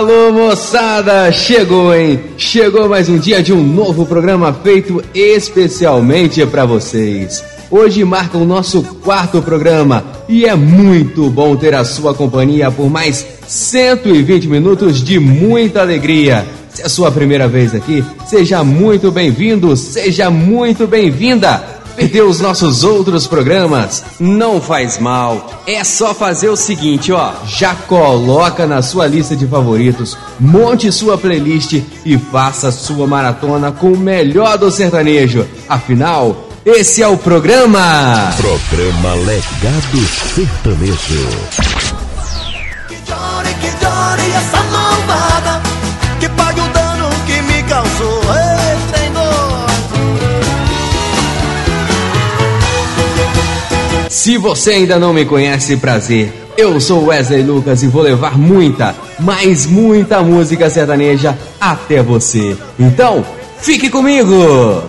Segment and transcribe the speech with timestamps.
[0.00, 2.18] Alô moçada, chegou hein?
[2.38, 7.44] Chegou mais um dia de um novo programa feito especialmente para vocês.
[7.70, 12.88] Hoje marca o nosso quarto programa e é muito bom ter a sua companhia por
[12.88, 16.46] mais 120 minutos de muita alegria.
[16.72, 21.79] Se é a sua primeira vez aqui, seja muito bem-vindo, seja muito bem-vinda.
[22.00, 24.02] Perdeu os nossos outros programas?
[24.18, 25.62] Não faz mal.
[25.66, 27.32] É só fazer o seguinte, ó.
[27.46, 31.74] Já coloca na sua lista de favoritos, monte sua playlist
[32.06, 35.46] e faça sua maratona com o melhor do sertanejo.
[35.68, 38.34] Afinal, esse é o programa.
[38.38, 39.98] Programa Legado
[40.34, 41.28] Sertanejo.
[42.88, 44.22] Que chore, que chore
[54.20, 56.30] Se você ainda não me conhece, prazer.
[56.54, 62.54] Eu sou Wesley Lucas e vou levar muita, mas muita música sertaneja até você.
[62.78, 63.24] Então,
[63.62, 64.84] fique comigo!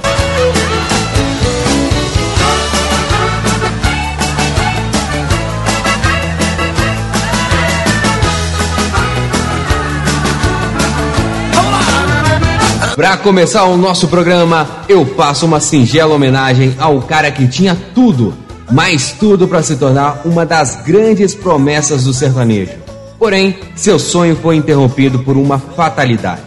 [12.97, 18.33] Pra começar o nosso programa, eu faço uma singela homenagem ao cara que tinha tudo,
[18.71, 22.73] mas tudo para se tornar uma das grandes promessas do sertanejo.
[23.19, 26.41] Porém, seu sonho foi interrompido por uma fatalidade.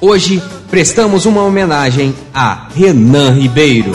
[0.00, 3.92] Hoje, prestamos uma homenagem a Renan Ribeiro.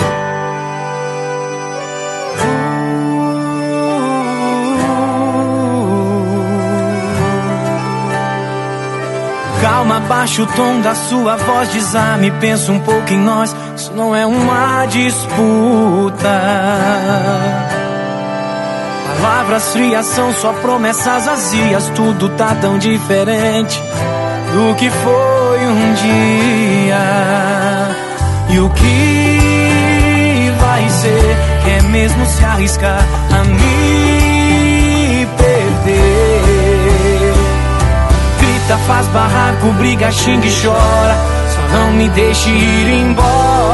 [10.24, 13.54] Baixa o tom da sua voz, desarme, pensa um pouco em nós.
[13.76, 16.42] Isso não é uma disputa.
[19.22, 23.78] Palavras frias são só promessas vazias, tudo tá tão diferente
[24.54, 27.04] do que foi um dia.
[28.52, 31.38] E o que vai ser?
[31.66, 33.06] Quer mesmo se arriscar
[38.64, 41.18] Grita, faz barraco, briga, xinga e chora.
[41.50, 43.73] Só não me deixe ir embora.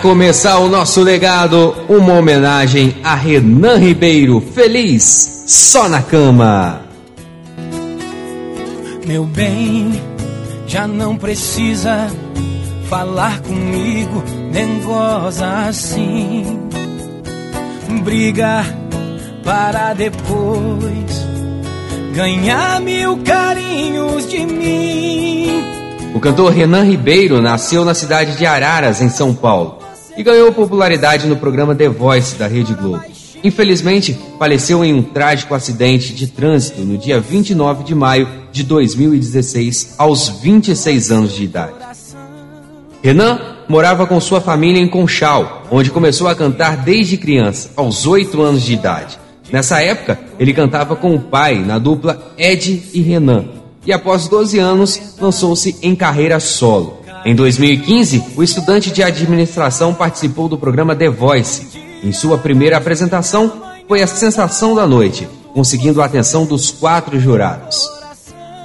[0.00, 4.40] Começar o nosso legado, uma homenagem a Renan Ribeiro.
[4.40, 6.82] Feliz só na cama.
[9.06, 10.00] Meu bem,
[10.66, 12.08] já não precisa
[12.88, 16.58] falar comigo, nem goza assim.
[18.02, 18.64] Briga
[19.44, 21.26] para depois
[22.14, 25.62] ganhar mil carinhos de mim.
[26.14, 29.79] O cantor Renan Ribeiro nasceu na cidade de Araras, em São Paulo,
[30.20, 33.02] e ganhou popularidade no programa The Voice da Rede Globo.
[33.42, 39.94] Infelizmente, faleceu em um trágico acidente de trânsito no dia 29 de maio de 2016,
[39.96, 41.72] aos 26 anos de idade.
[43.02, 48.42] Renan morava com sua família em Conchal, onde começou a cantar desde criança, aos 8
[48.42, 49.18] anos de idade.
[49.50, 53.46] Nessa época, ele cantava com o pai na dupla Ed e Renan,
[53.86, 56.99] e após 12 anos lançou-se em carreira solo.
[57.22, 61.66] Em 2015, o estudante de administração participou do programa The Voice.
[62.02, 63.52] Em sua primeira apresentação,
[63.86, 67.86] foi a sensação da noite, conseguindo a atenção dos quatro jurados.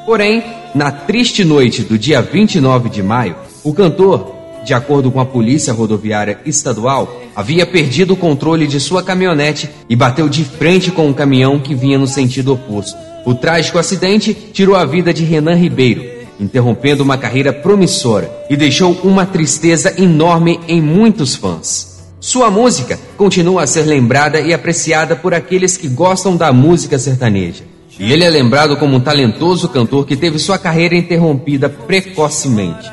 [0.05, 0.41] Porém,
[0.73, 5.73] na triste noite do dia 29 de maio, o cantor, de acordo com a Polícia
[5.73, 11.13] Rodoviária Estadual, havia perdido o controle de sua caminhonete e bateu de frente com um
[11.13, 12.97] caminhão que vinha no sentido oposto.
[13.25, 18.93] O trágico acidente tirou a vida de Renan Ribeiro, interrompendo uma carreira promissora e deixou
[19.03, 21.95] uma tristeza enorme em muitos fãs.
[22.19, 27.63] Sua música continua a ser lembrada e apreciada por aqueles que gostam da música sertaneja.
[27.99, 32.91] E ele é lembrado como um talentoso cantor que teve sua carreira interrompida precocemente.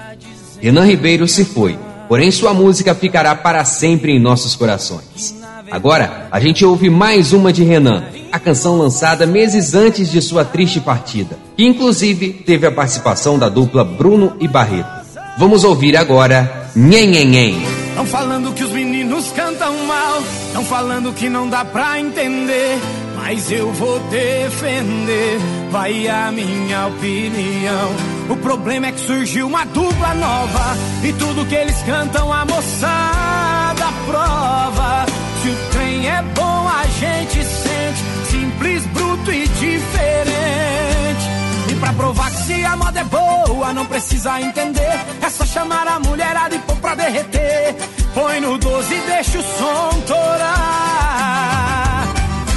[0.61, 1.77] Renan Ribeiro se foi,
[2.09, 5.42] porém sua música ficará para sempre em nossos corações.
[5.73, 10.45] Agora, a gente ouve mais uma de Renan, a canção lançada meses antes de sua
[10.45, 14.91] triste partida, que inclusive teve a participação da dupla Bruno e Barreto.
[15.39, 17.63] Vamos ouvir agora Nhen Nhen Nhen.
[17.89, 22.79] Estão falando que os meninos cantam mal, estão falando que não dá pra entender.
[23.17, 25.39] Mas eu vou defender,
[25.71, 27.95] vai a minha opinião.
[28.29, 33.87] O problema é que surgiu uma dupla nova e tudo que eles cantam a moçada
[34.07, 35.22] prova.
[35.43, 38.00] Se o trem é bom, a gente sente,
[38.31, 41.27] simples, bruto e diferente.
[41.69, 45.00] E pra provar que se a moda é boa, não precisa entender.
[45.21, 47.75] É só chamar a mulherada e pôr pra derreter.
[48.15, 52.07] Põe no 12 e deixa o som torar.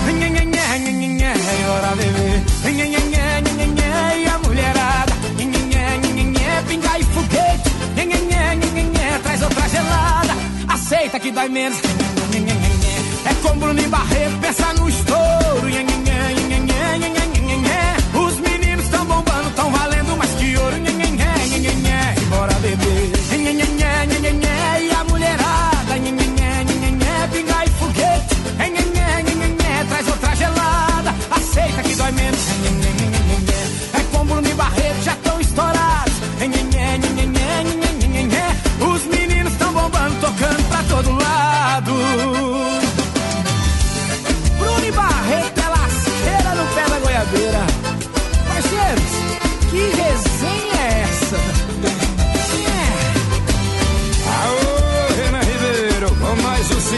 [0.05, 0.45] Nhe, nhe,
[4.15, 5.13] E a mulherada.
[5.37, 7.71] Nhe, nhe, nhe, nhe, nhe, nhe, Pinga e foguete.
[9.23, 10.35] Traz outra gelada.
[10.67, 11.79] Aceita que dói menos.
[13.45, 15.35] Com Bruno e Barreto, pensa no estouro.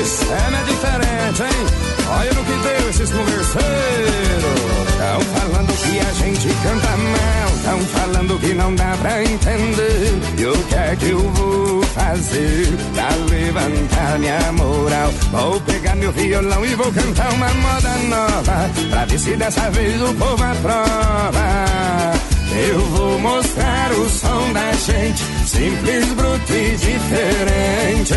[0.08, 1.66] Mais o sistema é diferente, hein?
[2.10, 4.58] Olha no que deu esses converseiros.
[4.98, 10.20] Tão falando que a gente canta mal, tão falando que não dá pra entender.
[10.38, 15.12] E o que é que eu vou fazer pra levantar minha moral?
[15.32, 20.02] Vou pegar meu violão e vou cantar uma moda nova, pra ver se dessa vez
[20.02, 22.37] o povo aprova.
[22.50, 28.14] Eu vou mostrar o som da gente, simples, bruto e diferente.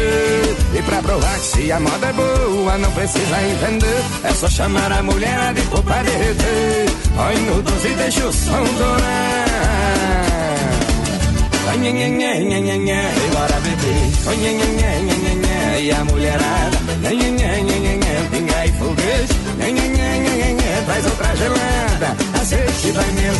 [0.78, 4.02] E pra provar que se a moda é boa, não precisa entender.
[4.24, 6.90] É só chamar a mulher de pôr pra derreter.
[7.16, 9.50] Põe no 12 e deixa o som dourar.
[11.68, 14.36] Ai, nhê, nhê, nhê, nhê, nhê, e bora beber.
[14.40, 16.78] Nhê, nhê, nhê, nhê, nhê, e a mulherada.
[17.02, 19.49] Nhê, nhê, nhê, nhê, nhê, nhê, pinga e foguete.
[19.60, 22.16] Nhan, nhan, nhan, traz outra gelada.
[22.40, 23.34] Azeite da vai Nhan,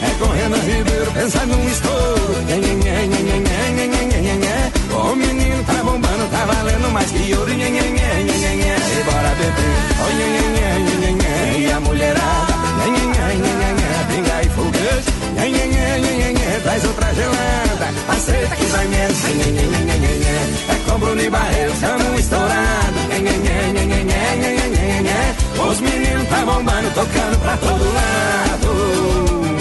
[0.00, 2.32] É com Renan Ribeiro, pensa num estouro.
[4.94, 7.52] O menino tá bombando, tá valendo mais que ouro.
[7.52, 9.82] E bora beber.
[10.00, 12.54] Oh, nhan, nhan, nhan, nhan, nhan, E a mulherada.
[12.78, 15.10] Nhan, nhan, nhan, nhan, nhan, Pinga e foguete.
[15.36, 17.88] Nhan, nhan, nhan, nhan, Traz outra gelada.
[18.08, 19.18] Aceita que vai menos.
[20.68, 22.98] É com Bruno e Barreiro, chama um estourado.
[23.10, 24.51] Nhan, nhan, nhan, nhan,
[25.72, 28.68] os meninos tá bombando, tocando pra todo lado.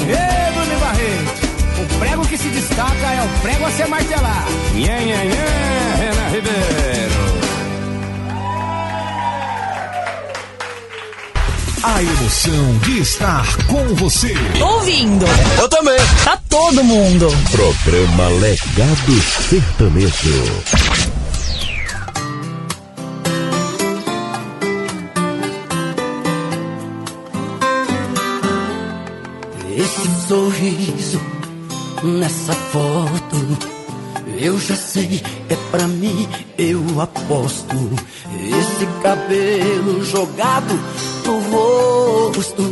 [0.09, 1.47] Ê, Bruno Barreto,
[1.79, 4.51] o prego que se destaca é o prego a ser martelado.
[4.73, 7.21] Nhê, nhê, nhê, Renan Ribeiro.
[11.81, 14.35] A emoção de estar com você.
[14.59, 15.25] Tô ouvindo.
[15.61, 15.97] Eu também.
[16.25, 17.27] Tá todo mundo.
[17.51, 21.30] Programa Legado Sertanejo.
[30.31, 31.19] Sorriso
[32.03, 33.37] nessa foto,
[34.39, 36.25] eu já sei, é pra mim,
[36.57, 37.75] eu aposto.
[38.39, 40.73] Esse cabelo jogado
[41.25, 42.63] no rosto,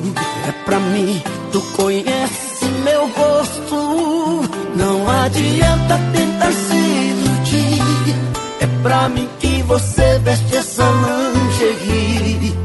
[0.47, 4.49] é pra mim, tu conhece meu gosto.
[4.77, 8.15] Não adianta tentar se iludir,
[8.61, 10.85] é pra mim que você veste essa
[11.33, 12.57] lingerie.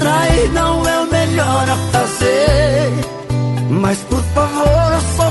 [0.00, 3.13] Trair não é o melhor a fazer.
[3.80, 5.23] Mas por favor, só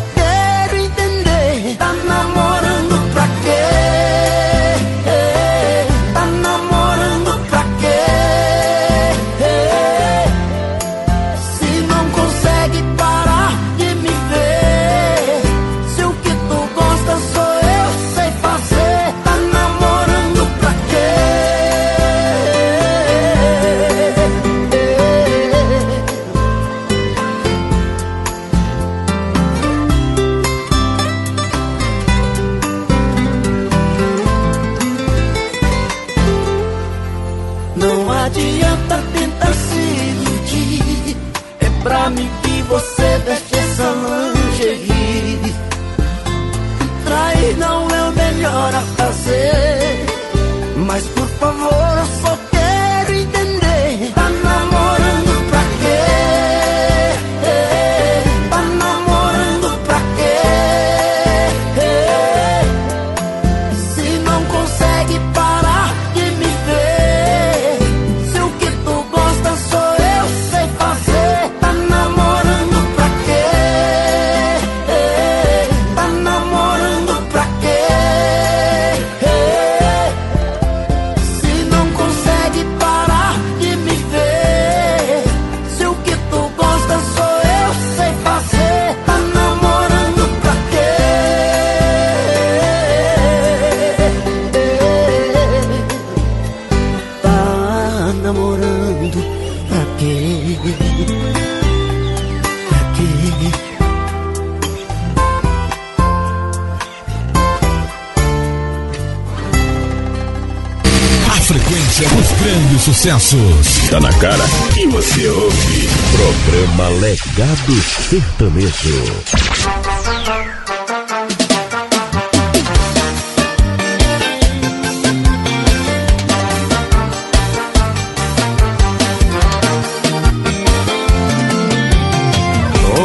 [113.04, 113.90] sucessos.
[113.90, 114.46] Tá na cara
[114.78, 115.90] e você ouve.
[116.16, 117.74] Programa Legado
[118.10, 119.04] Sertanejo.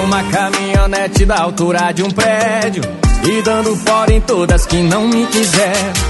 [0.05, 2.83] Uma caminhonete da altura de um prédio
[3.25, 6.08] E dando fora em todas que não me quiser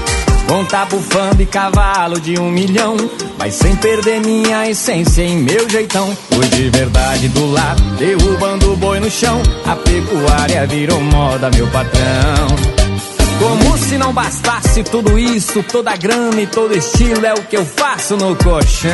[0.49, 2.97] Com bufando e cavalo de um milhão
[3.37, 8.75] Mas sem perder minha essência em meu jeitão Fui de verdade do lado, derrubando o
[8.75, 12.79] boi no chão A pecuária virou moda, meu patrão
[13.39, 17.65] como se não bastasse tudo isso, toda grana e todo estilo é o que eu
[17.65, 18.91] faço no colchão.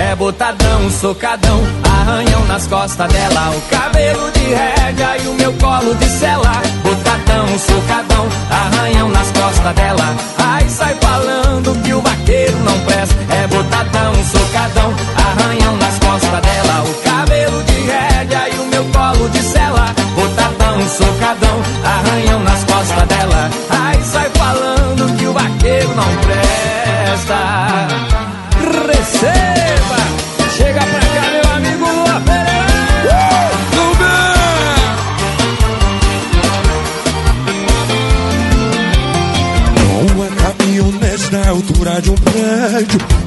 [0.00, 1.60] É botadão, socadão,
[2.08, 6.52] arranhão nas costas dela, o cabelo de rédea e o meu colo de cela.
[6.82, 10.16] Botadão, socadão, arranhão nas costas dela.
[10.38, 13.14] Ai, sai falando que o vaqueiro não presta.
[13.30, 19.28] É botadão, socadão, arranhão nas costas dela, o cabelo de rédea e o meu colo
[19.28, 19.94] de cela.
[20.14, 23.50] Botadão, socadão, arranhão nas costas dela.
[23.68, 27.97] Ai, sai falando que o vaqueiro não presta.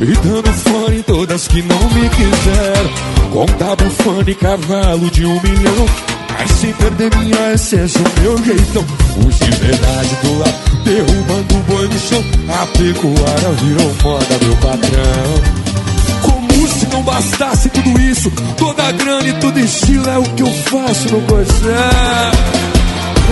[0.01, 5.41] E dando fora em todas que não me quiseram Contava fã de cavalo de um
[5.41, 5.86] milhão.
[6.38, 8.86] Mas sem perder minha essência, o meu jeitão.
[9.25, 12.24] Os de verdade do lado, derrubando o boi no chão.
[12.50, 15.62] A pecuária virou moda, meu patrão.
[16.22, 20.51] Como se não bastasse tudo isso, toda grana e todo estilo é o que eu
[20.65, 22.61] faço no coração.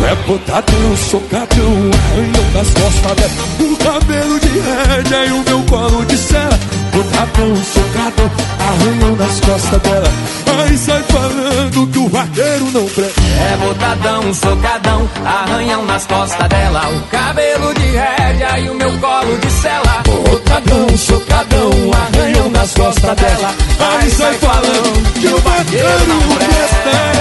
[0.01, 6.05] É botadão, socadão, arranhão das costas dela O cabelo de rédea e o meu colo
[6.05, 6.59] de cera.
[6.91, 10.11] Botadão, socadão, arranhão das costas dela.
[10.63, 13.21] Aí sai falando que o vaqueiro não presta.
[13.21, 16.81] É botadão, socadão, arranhão nas costas dela.
[16.89, 23.15] O cabelo de rédea e o meu colo de cela Botadão, socadão, arranhão nas costas
[23.15, 23.53] dela.
[23.79, 27.19] Aí sai falando que o vaqueiro não presta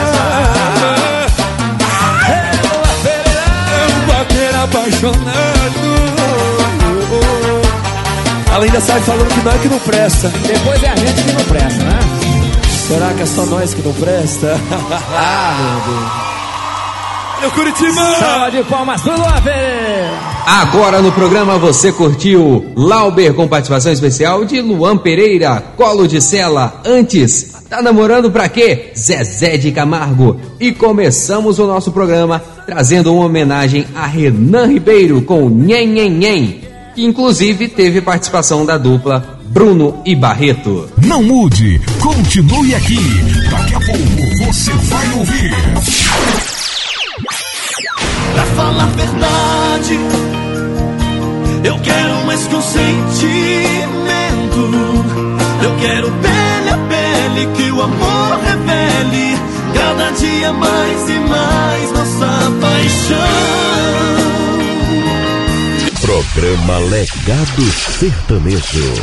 [4.64, 5.98] apaixonado.
[8.52, 10.28] Ela ainda sai falando que não é que não presta.
[10.28, 11.98] Depois é a gente que não presta, né?
[12.88, 14.56] Será que é só nós que não presta?
[15.14, 16.37] ah, meu Deus.
[17.40, 18.00] Meu Curitiba!
[18.18, 19.50] Salva de palmas pro Love!
[20.46, 26.80] Agora no programa você curtiu Lauber com participação especial de Luan Pereira, Colo de Sela,
[26.84, 28.92] antes Tá namorando pra quê?
[28.96, 30.40] Zezé de Camargo.
[30.58, 36.60] E começamos o nosso programa trazendo uma homenagem a Renan Ribeiro com Nhen Nhen Nhen,
[36.94, 40.88] que inclusive teve participação da dupla Bruno e Barreto.
[41.04, 42.98] Não mude, continue aqui.
[43.50, 46.57] Daqui a pouco você vai ouvir.
[48.34, 49.98] Pra falar a verdade,
[51.64, 53.78] eu quero mais consentimento.
[55.62, 59.38] Eu quero pele a pele que o amor revele
[59.74, 63.48] cada dia mais e mais nossa paixão.
[66.00, 67.62] Programa Legado
[67.98, 68.94] Sertanejo.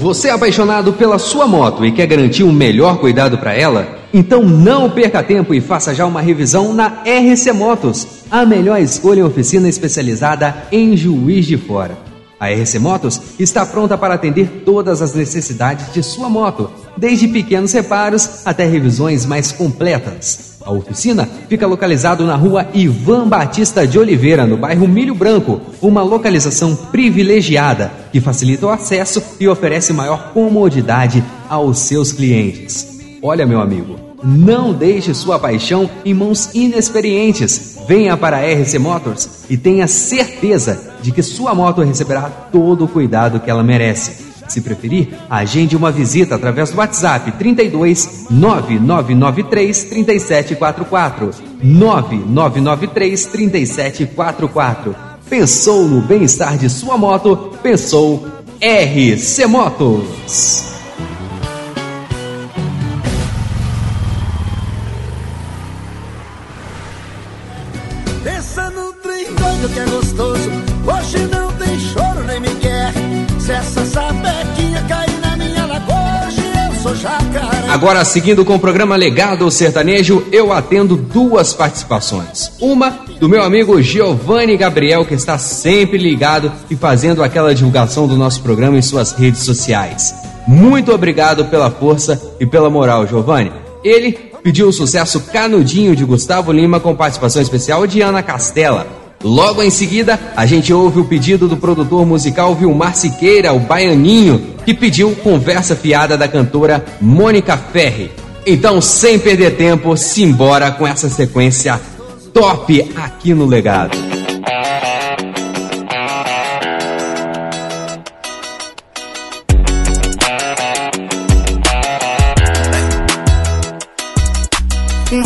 [0.00, 3.98] Você é apaixonado pela sua moto e quer garantir um melhor cuidado para ela?
[4.14, 9.20] Então não perca tempo e faça já uma revisão na RC Motos, a melhor escolha
[9.20, 11.98] em oficina especializada em Juiz de Fora.
[12.40, 17.72] A RC Motos está pronta para atender todas as necessidades de sua moto, desde pequenos
[17.72, 20.50] reparos até revisões mais completas.
[20.64, 26.02] A oficina fica localizado na rua Ivan Batista de Oliveira, no bairro Milho Branco, uma
[26.02, 33.00] localização privilegiada que facilita o acesso e oferece maior comodidade aos seus clientes.
[33.22, 37.78] Olha, meu amigo, não deixe sua paixão em mãos inexperientes.
[37.88, 42.22] Venha para a RC Motors e tenha certeza de que sua moto receberá
[42.52, 44.29] todo o cuidado que ela merece.
[44.50, 51.30] Se preferir, agende uma visita através do WhatsApp 32 9993 3744
[51.62, 54.96] 9993 3744.
[55.28, 57.56] Pensou no bem-estar de sua moto?
[57.62, 58.26] Pensou
[58.60, 60.69] RC Motos.
[77.68, 82.52] Agora, seguindo com o programa Legado Sertanejo, eu atendo duas participações.
[82.60, 88.16] Uma do meu amigo Giovanni Gabriel, que está sempre ligado e fazendo aquela divulgação do
[88.16, 90.14] nosso programa em suas redes sociais.
[90.46, 93.52] Muito obrigado pela força e pela moral, Giovanni.
[93.84, 98.99] Ele pediu o sucesso Canudinho de Gustavo Lima com participação especial de Ana Castela.
[99.22, 104.56] Logo em seguida, a gente ouve o pedido do produtor musical Vilmar Siqueira, o Baianinho,
[104.64, 108.10] que pediu conversa fiada da cantora Mônica Ferri.
[108.46, 111.78] Então, sem perder tempo, simbora com essa sequência
[112.32, 113.98] top aqui no Legado.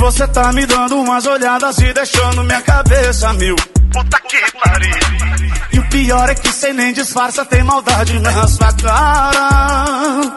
[0.01, 3.55] Você tá me dando umas olhadas e deixando minha cabeça mil
[3.95, 4.97] puta que pariu.
[5.73, 10.37] E o pior é que cê nem disfarça, tem maldade na sua cara.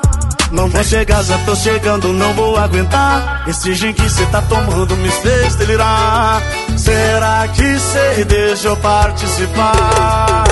[0.51, 3.43] Não vou chegar, já tô chegando, não vou aguentar.
[3.47, 6.41] Esse gin que cê tá tomando me fez delirar.
[6.77, 10.43] Será que cê deixa eu participar?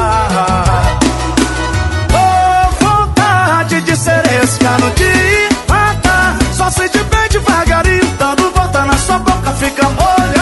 [2.11, 6.37] Oh, vontade de ser esse cano de matar.
[6.53, 10.34] Só sei de bem devagarinho, dando volta na sua boca, fica molhadinho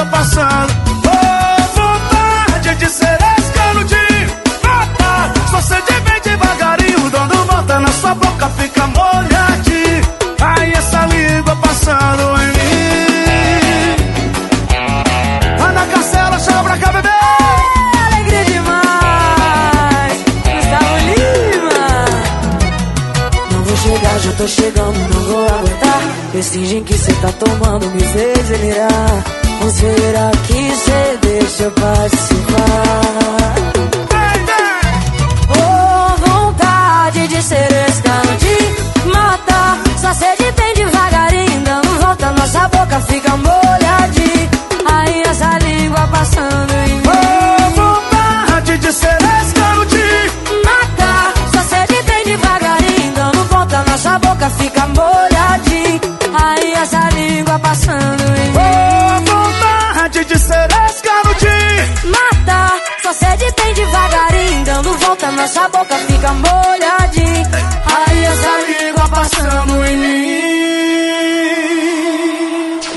[0.00, 0.72] tô passando.
[1.04, 4.30] Oh, vontade de ser esse canudinho.
[4.62, 7.10] Mata, só sente bem devagarinho.
[7.10, 10.02] Dando volta na sua boca, fica molhadinho.
[10.40, 12.96] Aí essa língua passando em mim.
[15.74, 17.08] na Castela, chama pra cá, bebê.
[17.08, 20.24] É, alegria demais.
[20.54, 21.82] Gustavo Lima.
[23.52, 26.00] Não vou chegar, já tô chegando, não vou aguentar.
[26.32, 28.40] Eles fingem que cê tá tomando, me fez.
[29.62, 33.54] Ou será que cê deixa participar?
[35.50, 39.82] Oh, vontade de ser escravo, de matar.
[40.00, 44.50] Só sede bem devagarinho, dando volta, nossa boca fica molhadinha.
[44.86, 47.02] Aí essa língua passando em mim.
[47.06, 50.30] Oh, vontade de ser escravo de
[50.64, 51.34] matar.
[51.52, 56.00] Só sede bem devagarinho, dando volta, nossa boca fica molhadinha.
[56.32, 58.19] Aí essa língua passando
[60.20, 62.72] vontade de ser escravo de matar.
[63.02, 67.50] Só sede bem devagarinho, dando volta, nossa boca fica molhadinha.
[67.86, 70.40] Aí essa língua passando em mim.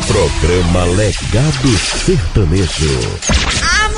[0.08, 3.20] Programa Legado Sertanejo.
[3.64, 3.90] Ah,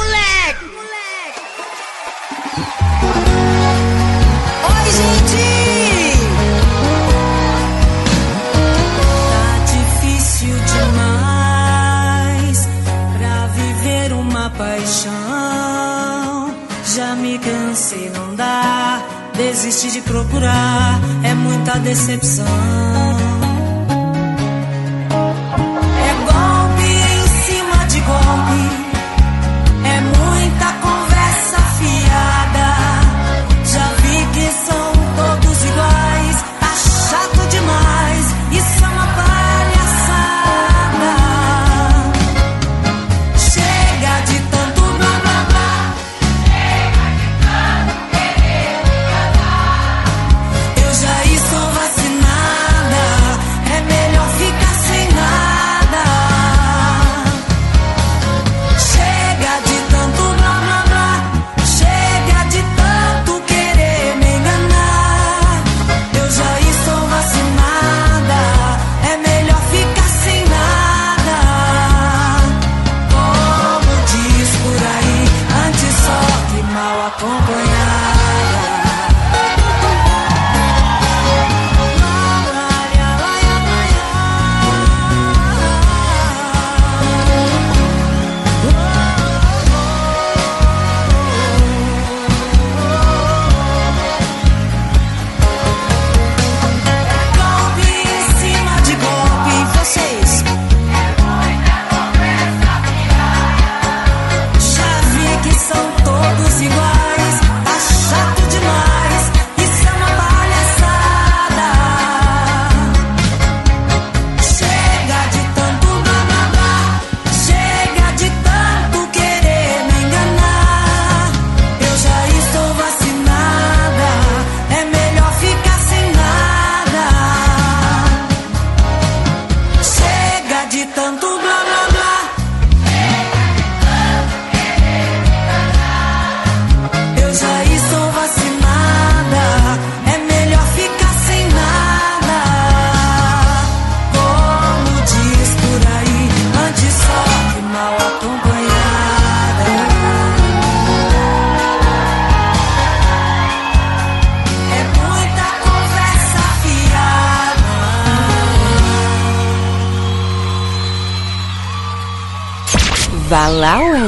[19.91, 22.45] De procurar, é muita decepção.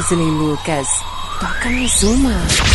[0.10, 0.88] Wesley Lucas.
[1.38, 2.67] Toca mais uma.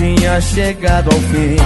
[0.00, 1.56] Tinha chegado ao fim.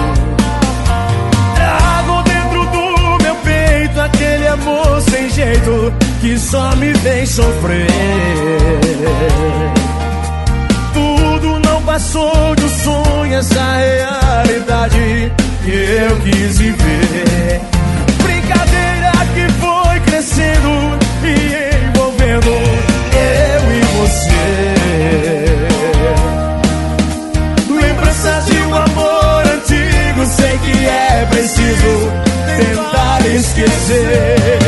[1.55, 7.87] Trago dentro do meu peito aquele amor sem jeito que só me vem sofrer.
[10.92, 15.33] Tudo não passou de um sonho, essa realidade
[15.64, 17.61] que eu quis viver.
[18.20, 22.73] Brincadeira que foi crescendo e envolvendo
[31.64, 32.12] preciso
[32.46, 34.63] tentar esquecer.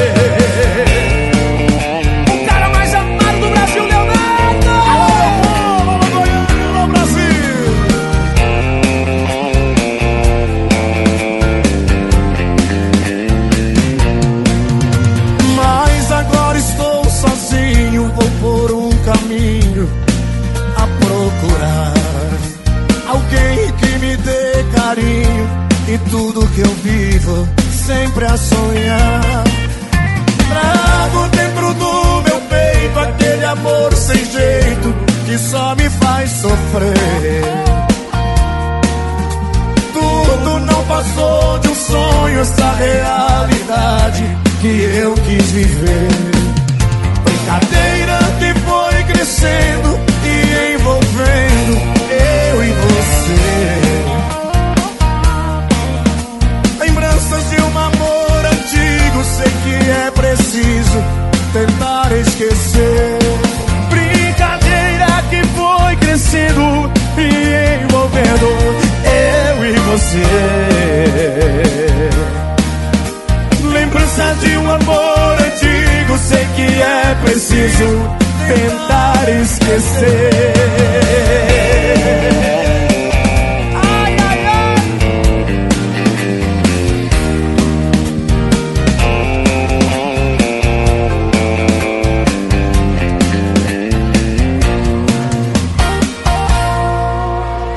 [42.79, 44.25] Realidade
[44.61, 46.09] que eu quis viver.
[47.25, 51.73] Brincadeira que foi crescendo e envolvendo
[52.11, 53.45] eu e você.
[56.81, 60.99] Lembranças de um amor antigo, sei que é preciso
[61.53, 63.19] tentar esquecer.
[63.89, 68.49] Brincadeira que foi crescendo e envolvendo
[69.05, 70.56] eu e você.
[74.41, 77.87] De um amor antigo, sei que é preciso
[78.47, 80.57] tentar esquecer.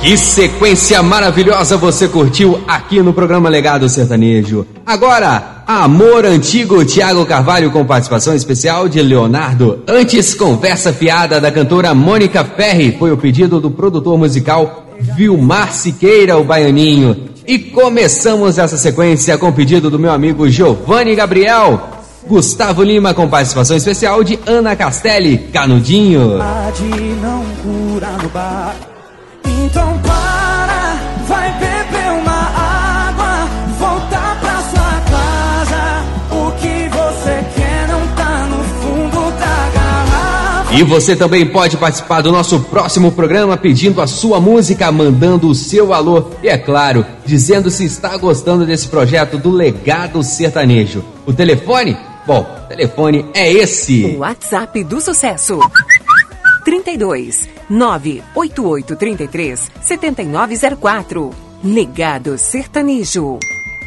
[0.09, 4.65] Que sequência maravilhosa você curtiu aqui no programa Legado Sertanejo.
[4.83, 9.83] Agora, Amor Antigo, Tiago Carvalho com participação especial de Leonardo.
[9.87, 16.39] Antes, Conversa Fiada da cantora Mônica Ferri, foi o pedido do produtor musical Vilmar Siqueira,
[16.39, 17.29] o baianinho.
[17.45, 21.79] E começamos essa sequência com o pedido do meu amigo Giovanni Gabriel.
[22.27, 26.39] Gustavo Lima com participação especial de Ana Castelli, Canudinho.
[29.45, 29.99] Então
[40.79, 45.53] E você também pode participar do nosso próximo programa pedindo a sua música, mandando o
[45.53, 51.03] seu alô e, é claro, dizendo se está gostando desse projeto do Legado Sertanejo.
[51.25, 51.97] O telefone?
[52.25, 54.05] Bom, o telefone é esse.
[54.05, 55.59] O WhatsApp do sucesso.
[56.63, 61.29] 32 98833 7904.
[61.61, 63.37] Legado Sertanejo.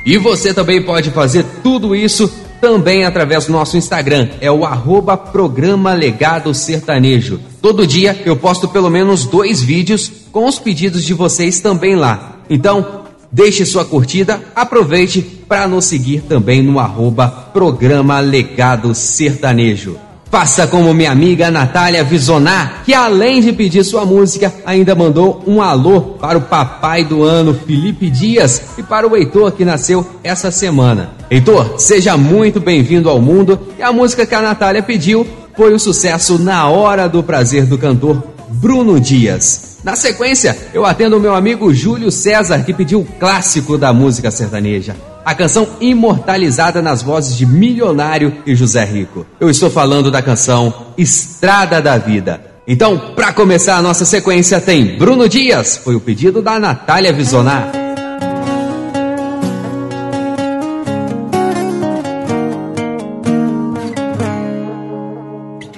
[0.05, 2.31] E você também pode fazer tudo isso
[2.63, 7.41] também através do nosso Instagram, é o arroba programa Legado Sertanejo.
[7.61, 12.37] Todo dia eu posto pelo menos dois vídeos com os pedidos de vocês também lá.
[12.49, 19.99] Então, deixe sua curtida, aproveite para nos seguir também no arroba programa Legado Sertanejo.
[20.33, 25.61] Faça como minha amiga Natália Visonar, que além de pedir sua música, ainda mandou um
[25.61, 30.51] alô para o papai do ano, Felipe Dias, e para o Heitor, que nasceu essa
[30.51, 31.11] semana.
[31.31, 35.79] Heitor, seja muito bem-vindo ao mundo, e a música que a Natália pediu foi o
[35.79, 39.77] sucesso Na Hora do Prazer do cantor Bruno Dias.
[39.85, 44.31] Na sequência, eu atendo o meu amigo Júlio César, que pediu o clássico da música
[44.31, 44.97] sertaneja.
[45.25, 49.25] A canção imortalizada nas vozes de Milionário e José Rico.
[49.39, 52.53] Eu estou falando da canção Estrada da Vida.
[52.67, 57.71] Então, para começar a nossa sequência, tem Bruno Dias, foi o pedido da Natália Visonar.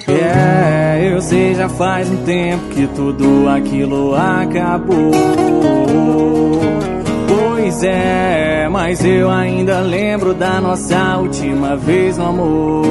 [0.08, 5.83] É, eu sei, já faz um tempo que tudo aquilo acabou.
[7.74, 12.86] Pois é, mas eu ainda lembro da nossa última vez no amor.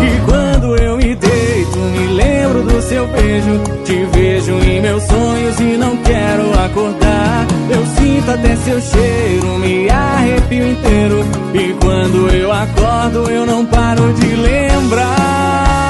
[0.00, 3.60] E quando eu me deito, me lembro do seu beijo.
[3.84, 7.46] Te vejo em meus sonhos e não quero acordar.
[7.68, 11.22] Eu sinto até seu cheiro, me arrepio inteiro.
[11.52, 15.87] E quando eu acordo, eu não paro de lembrar.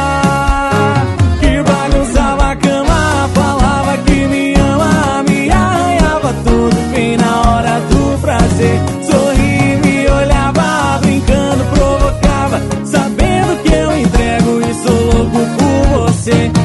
[16.29, 16.58] Por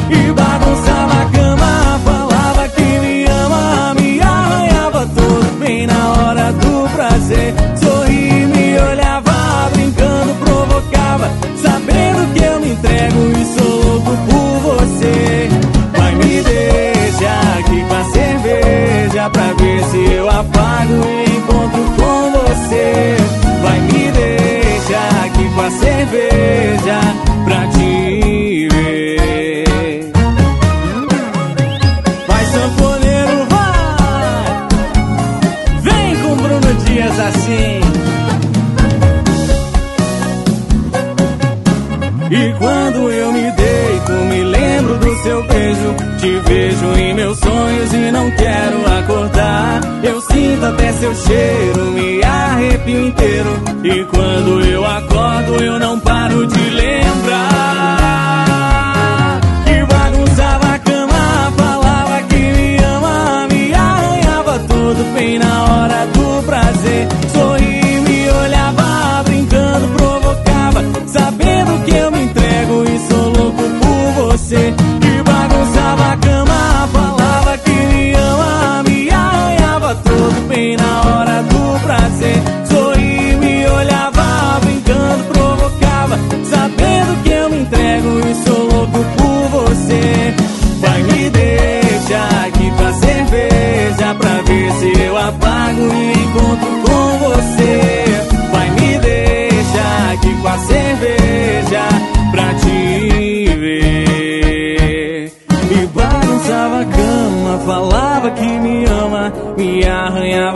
[48.37, 49.81] quero acordar.
[50.03, 53.63] Eu sinto até seu cheiro, me arrepio inteiro.
[53.83, 57.12] E quando eu acordo, eu não paro de lembrar.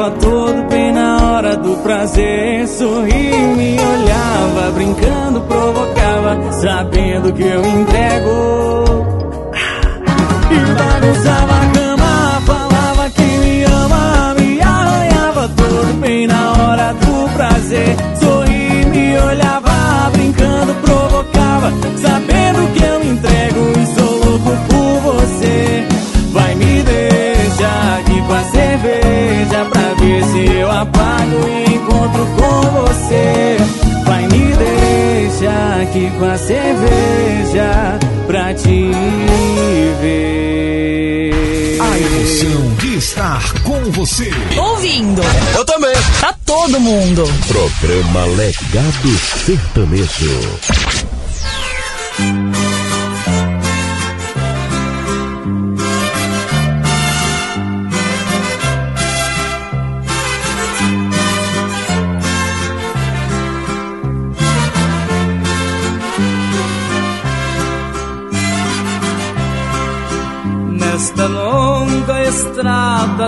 [0.07, 2.67] Arranhava todo bem na hora do prazer.
[2.67, 8.86] Sorria, me olhava, brincando, provocava, sabendo que eu entrego.
[36.17, 38.91] Com a cerveja pra te
[40.01, 41.31] ver.
[41.79, 44.31] A emoção de estar com você.
[44.57, 45.21] Ouvindo.
[45.55, 45.95] Eu também.
[46.19, 47.23] Tá todo mundo.
[47.47, 51.06] Programa Legado Sertanejo.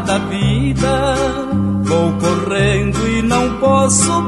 [0.01, 1.15] Da vida,
[1.83, 4.21] vou correndo e não posso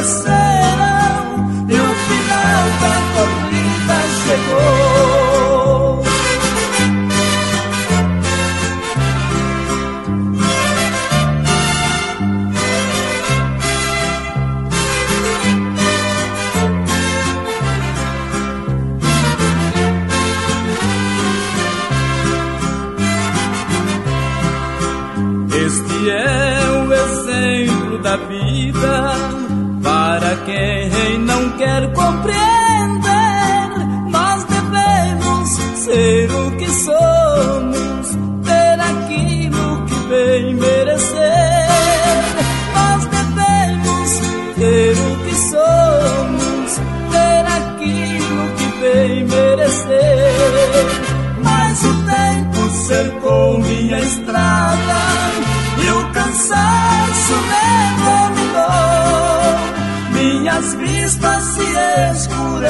[0.00, 0.77] escureceram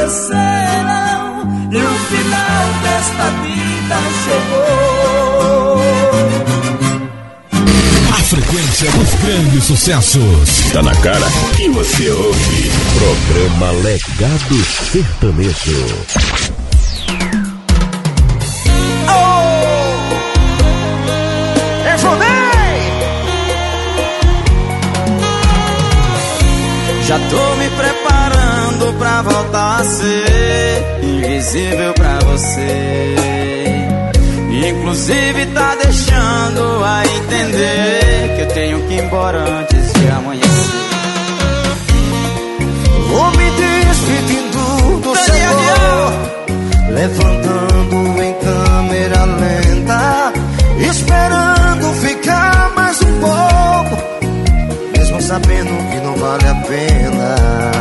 [0.06, 5.80] escureceram e o final desta vida chegou.
[8.10, 10.72] A frequência dos grandes sucessos.
[10.72, 11.26] Tá na cara
[11.56, 12.70] que você ouve.
[12.98, 16.38] Programa Legado Sertanejo.
[27.06, 28.07] Já tô me preparando
[28.98, 33.14] pra voltar a ser invisível pra você.
[34.68, 40.88] Inclusive tá deixando a entender que eu tenho que ir embora antes de amanhecer.
[43.08, 46.12] Vou me despedindo do Senhor,
[46.90, 50.32] levantando em câmera lenta,
[50.80, 54.18] esperando ficar mais um pouco
[55.08, 57.77] mesmo sabendo que não vale a pena.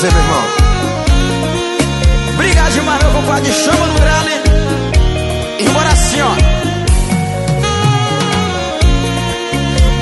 [0.00, 0.44] Prazer, meu irmão.
[2.32, 3.52] Obrigado, meu compadre.
[3.52, 4.32] Chama no grale.
[5.58, 6.30] E bora assim, ó.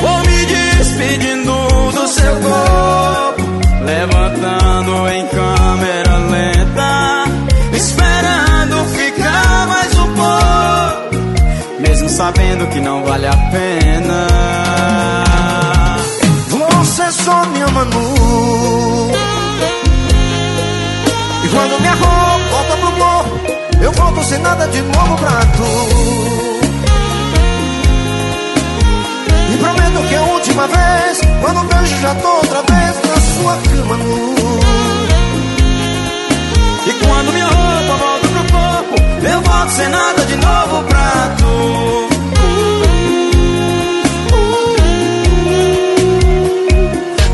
[0.01, 1.53] Vou me despedindo
[1.91, 3.43] do seu corpo.
[3.85, 7.25] Levantando em câmera lenta.
[7.73, 11.81] Esperando ficar mais um pouco.
[11.81, 14.29] Mesmo sabendo que não vale a pena.
[16.49, 18.18] Você só me ama nu.
[24.29, 25.65] Sem nada de novo pra tu.
[29.55, 33.57] E prometo que é a última vez, quando vejo já tô outra vez na sua
[33.57, 34.35] cama nu.
[36.87, 42.09] E quando minha roupa volta pro corpo, eu volto sem nada de novo pra tu.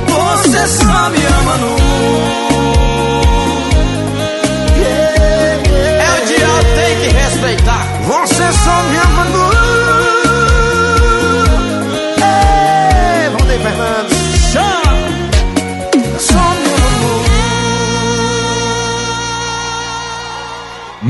[0.06, 2.43] Você só me ama no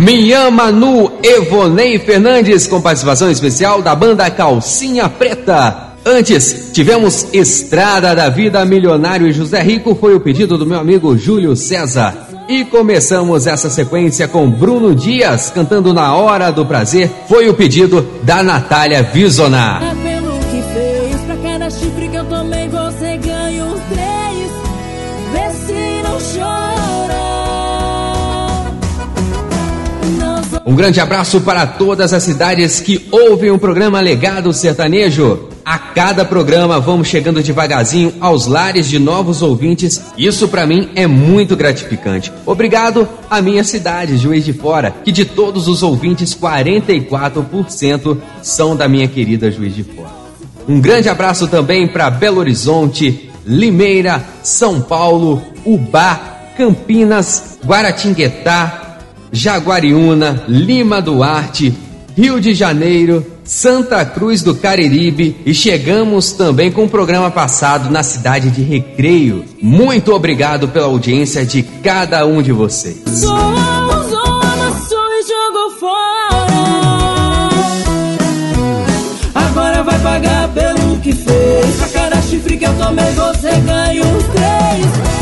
[0.04, 0.12] nu.
[0.12, 5.94] Me ama no Evonei Fernandes, com participação especial da banda Calcinha Preta.
[6.04, 11.16] Antes, tivemos Estrada da Vida Milionário e José Rico, foi o pedido do meu amigo
[11.16, 12.14] Júlio César.
[12.46, 18.06] E começamos essa sequência com Bruno Dias, cantando Na Hora do Prazer, foi o pedido
[18.22, 19.93] da Natália Visonar.
[30.66, 35.50] Um grande abraço para todas as cidades que ouvem o programa Legado Sertanejo.
[35.62, 40.00] A cada programa vamos chegando devagarzinho aos lares de novos ouvintes.
[40.16, 42.32] Isso para mim é muito gratificante.
[42.46, 48.88] Obrigado à minha cidade, Juiz de Fora, que de todos os ouvintes, 44% são da
[48.88, 50.12] minha querida Juiz de Fora.
[50.66, 58.83] Um grande abraço também para Belo Horizonte, Limeira, São Paulo, Ubá, Campinas, Guaratinguetá,
[59.34, 61.74] Jaguariúna, Lima Duarte,
[62.16, 68.04] Rio de Janeiro, Santa Cruz do Cariribe e chegamos também com o programa passado na
[68.04, 69.44] cidade de Recreio.
[69.60, 73.02] Muito obrigado pela audiência de cada um de vocês.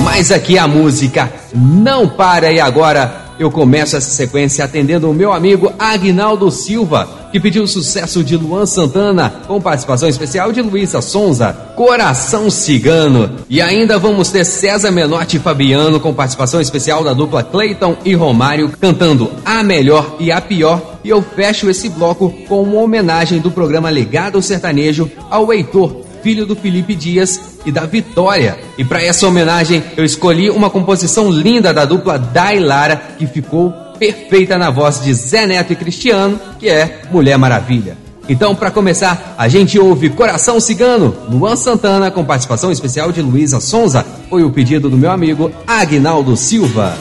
[0.04, 5.32] Mas aqui a música não para e agora eu começo essa sequência atendendo o meu
[5.32, 11.00] amigo Agnaldo Silva, que pediu o sucesso de Luan Santana, com participação especial de Luísa
[11.00, 13.38] Sonza, Coração Cigano.
[13.48, 18.14] E ainda vamos ter César Menotti e Fabiano, com participação especial da dupla Clayton e
[18.14, 20.80] Romário, cantando A Melhor e a Pior.
[21.02, 26.46] E eu fecho esse bloco com uma homenagem do programa Legado Sertanejo ao Heitor, filho
[26.46, 28.58] do Felipe Dias e da Vitória.
[28.78, 34.56] E para essa homenagem, eu escolhi uma composição linda da dupla Dailara, que ficou perfeita
[34.58, 37.96] na voz de Zé Neto e Cristiano, que é Mulher Maravilha.
[38.28, 43.60] Então, para começar, a gente ouve Coração Cigano, Luan Santana, com participação especial de Luísa
[43.60, 44.06] Sonza.
[44.30, 46.96] Foi o pedido do meu amigo Agnaldo Silva.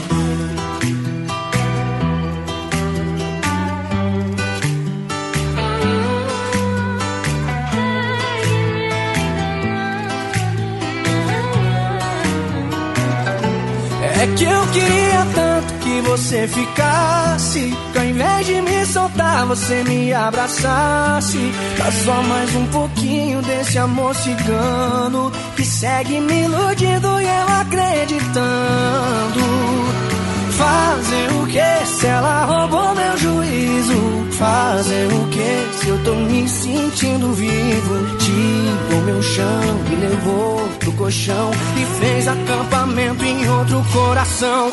[17.51, 17.73] Ficasse.
[17.91, 21.51] Que ao invés de me soltar, você me abraçasse.
[21.77, 25.31] Dá só mais um pouquinho desse amor cigano.
[25.55, 28.41] Que segue me iludindo e eu acreditando.
[30.51, 34.31] Fazer o que se ela roubou meu juízo?
[34.31, 38.17] Fazer o que se eu tô me sentindo vivo?
[38.17, 44.71] Tirou meu chão e levou pro colchão e fez acampamento em outro coração.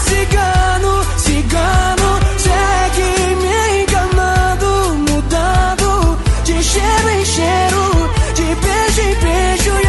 [0.00, 9.83] Cigano, cigano, segue me enganando, mudando de cheiro em cheiro, de beijo em beijo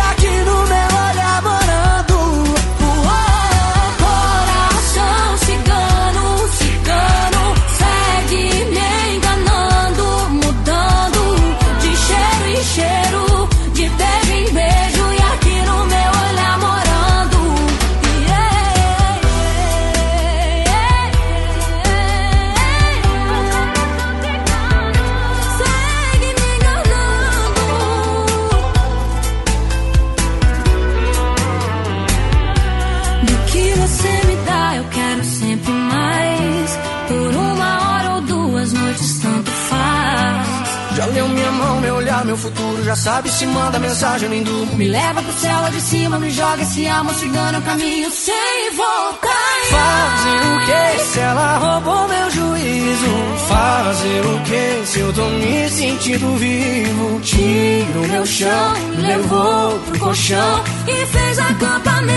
[43.06, 44.76] sabe se manda mensagem, nem durmo.
[44.76, 49.56] Me leva pro céu lá de cima, me joga esse alma cigana, caminho sem voltar.
[49.70, 53.14] Fazer o que se ela roubou meu juízo?
[53.47, 57.20] Fazer o que se eu tô me sentindo vivo?
[57.22, 62.14] Tiro meu chão, levou pro colchão E fez acampamento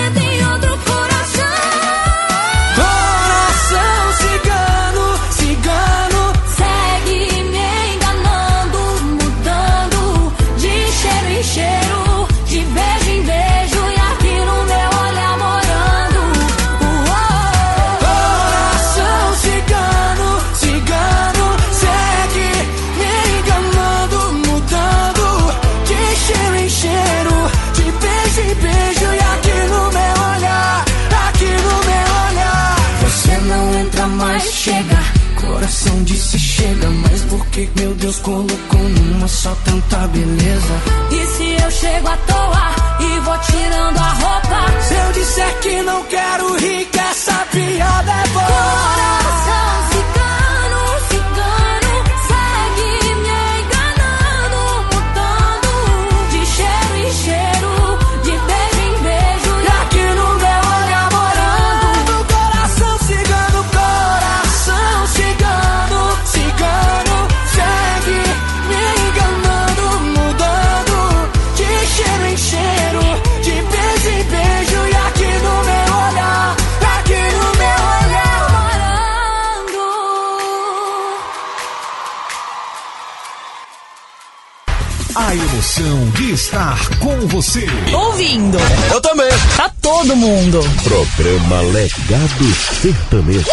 [87.18, 87.66] com você.
[87.92, 88.58] Ouvindo.
[88.92, 89.28] Eu também.
[89.56, 90.60] Tá todo mundo.
[90.84, 93.44] Programa Legado Sertanejo.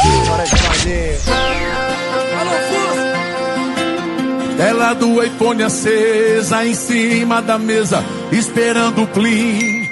[4.57, 9.89] Tela do iPhone acesa em cima da mesa, esperando o plim.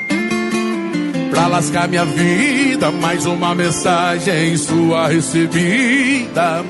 [1.29, 6.63] Pra lascar minha vida, mais uma mensagem sua recebida.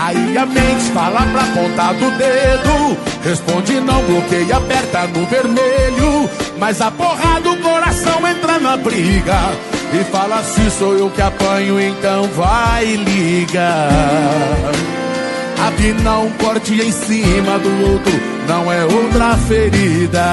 [0.00, 6.30] Aí a mente fala pra ponta do dedo, responde não, bloqueia, aperta no vermelho.
[6.58, 9.36] Mas a porra do coração entra na briga
[9.92, 13.88] e fala se sou eu que apanho, então vai ligar.
[15.66, 18.12] Afinal, um corte em cima do outro
[18.46, 20.24] não é outra ferida.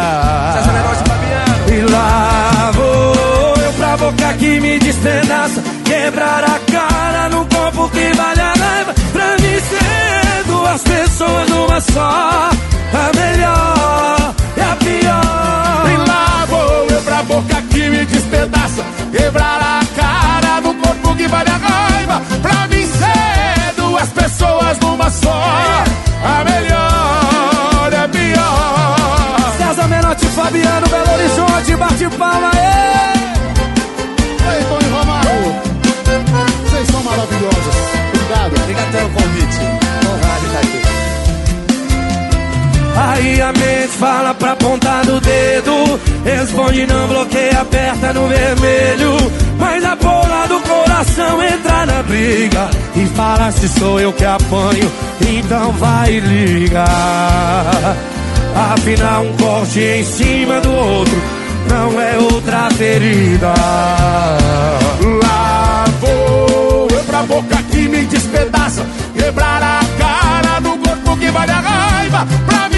[1.67, 8.13] E lá vou eu pra boca que me despedaça Quebrar a cara no corpo que
[8.15, 12.49] vale a raiva Pra mim ser duas pessoas numa só
[12.95, 18.83] A melhor e a pior E lá vou eu pra boca que me despedaça.
[19.11, 22.21] Quebrar a cara no corpo que vale a raiva.
[22.41, 25.83] Pra mim ser duas pessoas numa só.
[26.23, 29.53] A melhor é a pior.
[29.57, 33.15] César Menotti, Fabiano, Belo Horizonte, bate palma aí
[34.47, 35.55] Oi, Tony Romário.
[36.63, 37.75] Vocês são maravilhosos.
[38.13, 38.61] Obrigado.
[38.61, 39.84] Obrigado pelo convite.
[42.95, 49.17] Aí a mente fala pra ponta do dedo Responde não bloqueia, aperta no vermelho
[49.59, 54.89] Mas a porra do coração entra na briga E fala se sou eu que apanho
[55.21, 56.85] Então vai ligar
[58.73, 61.21] Afinal um corte em cima do outro
[61.69, 63.53] Não é outra ferida
[65.21, 68.85] Lá vou eu pra boca que me despedaça.
[69.15, 72.27] Quebrar a cara no corpo que vale a raiva.
[72.45, 72.74] Pra mim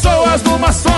[0.00, 0.88] pessoas numa só.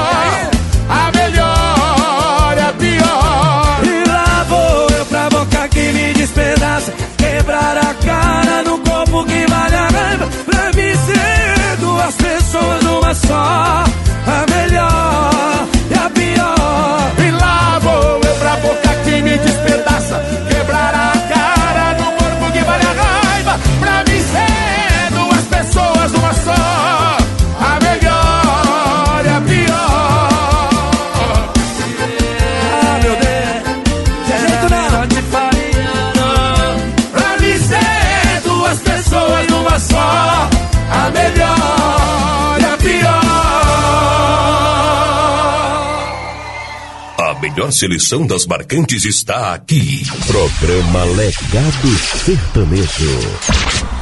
[0.88, 3.80] A melhor é a pior.
[3.84, 9.46] E lá vou eu pra boca que me despedaça Quebrar a cara no corpo que
[9.46, 13.84] vale a raiva Pra mim ser duas pessoas numa só
[14.26, 19.81] A melhor e a pior E lá vou eu pra boca que me despedaça.
[47.82, 50.06] Seleção das marcantes está aqui.
[50.28, 51.88] Programa Legado
[52.24, 54.01] Sertanejo.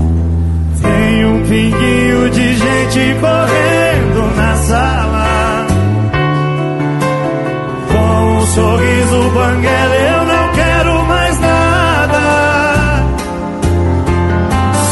[1.23, 5.67] Um pinguinho de gente correndo na sala.
[7.91, 12.21] Com um sorriso banguela, eu não quero mais nada.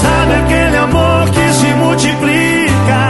[0.01, 3.01] Sabe aquele amor que se multiplica?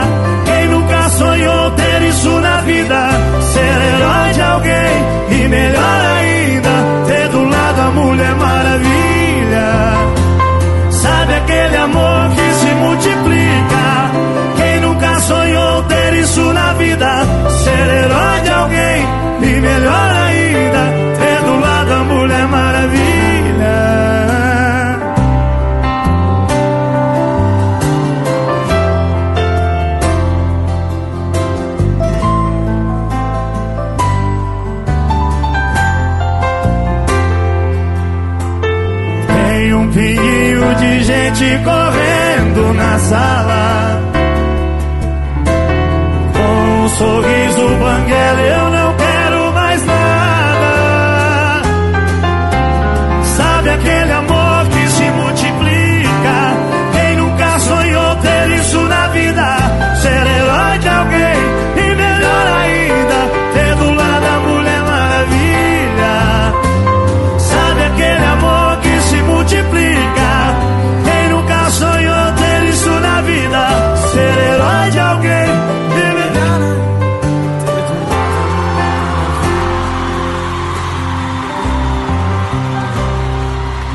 [0.45, 3.09] Quem nunca sonhou ter isso na vida?
[3.53, 6.69] Ser herói de alguém e melhor ainda,
[7.07, 9.69] ter do lado a Mulher Maravilha.
[10.89, 12.18] Sabe aquele amor
[17.99, 19.03] herói de alguém
[19.41, 20.28] e melhor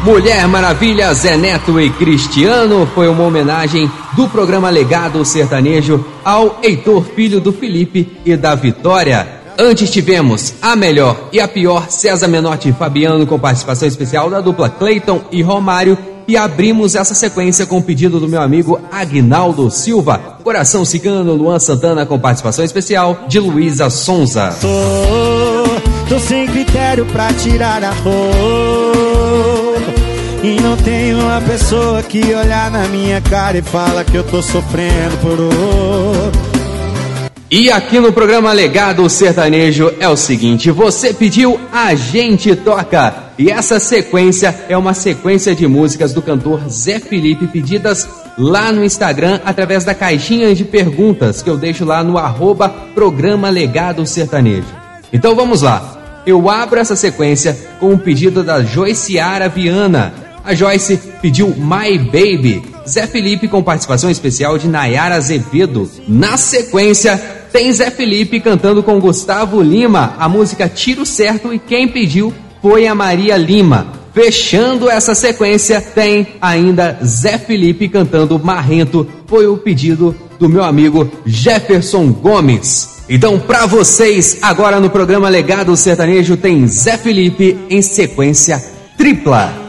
[0.05, 7.05] Mulher Maravilha, Zé Neto e Cristiano foi uma homenagem do programa Legado Sertanejo ao Heitor
[7.17, 9.27] Filho do Felipe e da Vitória.
[9.59, 14.43] Antes tivemos a melhor e a pior César Menotti e Fabiano com participação especial da
[14.43, 15.97] dupla Clayton e Romário
[16.29, 21.59] e abrimos essa sequência com o pedido do meu amigo Agnaldo Silva, Coração Cigano, Luan
[21.59, 24.55] Santana com participação especial de Luísa Sonza.
[24.61, 25.44] Tô,
[26.09, 28.15] tô sem critério pra tirar a roupa
[30.43, 34.43] E não tem uma pessoa que olhar na minha cara e fala que eu tô
[34.43, 36.41] sofrendo por outro
[37.51, 43.25] E aqui no programa Legado Sertanejo é o seguinte: você pediu, a gente toca.
[43.39, 48.85] E essa sequência é uma sequência de músicas do cantor Zé Felipe pedidas lá no
[48.85, 54.84] Instagram através da caixinha de perguntas que eu deixo lá no arroba programa Legado Sertanejo.
[55.15, 56.23] Então vamos lá.
[56.27, 60.13] Eu abro essa sequência com um pedido da Joyciara Viana.
[60.45, 62.65] A Joyce pediu My Baby.
[62.87, 65.89] Zé Felipe com participação especial de Nayara Azevedo.
[66.09, 67.17] Na sequência,
[67.53, 72.89] tem Zé Felipe cantando com Gustavo Lima a música Tiro Certo e quem pediu foi
[72.89, 73.87] a Maria Lima.
[74.13, 81.09] Fechando essa sequência, tem ainda Zé Felipe cantando Marrento, foi o pedido do meu amigo
[81.25, 82.94] Jefferson Gomes.
[83.09, 88.63] Então, para vocês, agora no programa Legado Sertanejo tem Zé Felipe em sequência
[88.97, 89.65] tripla.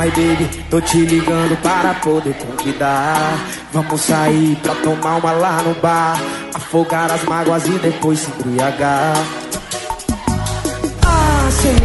[0.00, 3.38] My baby, tô te ligando para poder convidar.
[3.70, 6.18] Vamos sair pra tomar uma lá no bar,
[6.54, 9.14] afogar as mágoas e depois se embriagar.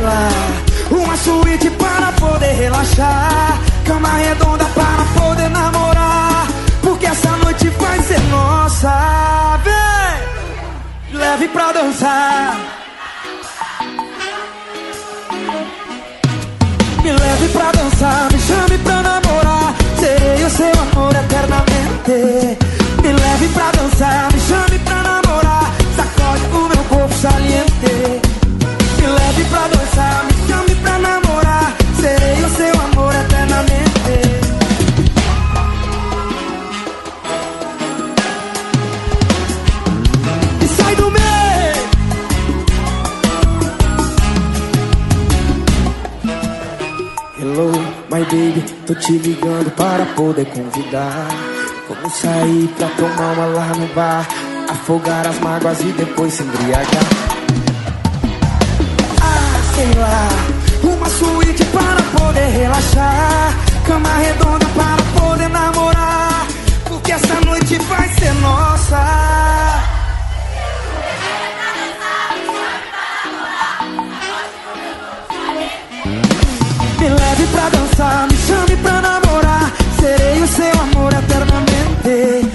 [0.01, 0.29] Lá,
[0.91, 6.47] uma suíte para poder relaxar, cama redonda para poder namorar,
[6.81, 12.57] porque essa noite vai ser nossa, vem, leve pra dançar.
[17.03, 19.75] Me leve pra dançar, me chame pra namorar.
[19.99, 22.57] Serei o seu amor eternamente.
[23.03, 24.33] Me leve pra dançar,
[48.25, 51.27] baby, tô te ligando para poder convidar.
[51.87, 54.27] Vamos sair pra tomar uma lá no bar,
[54.69, 56.85] afogar as mágoas e depois se embriagar.
[59.75, 60.27] sei lá.
[60.83, 63.53] Uma suíte para poder relaxar.
[63.85, 66.47] Cama redonda para poder namorar.
[66.85, 69.35] Porque essa noite vai ser nossa.
[76.99, 77.84] Me leve pra dançar,
[78.77, 79.71] pra namorar.
[79.99, 82.49] Serei o seu amor eternamente.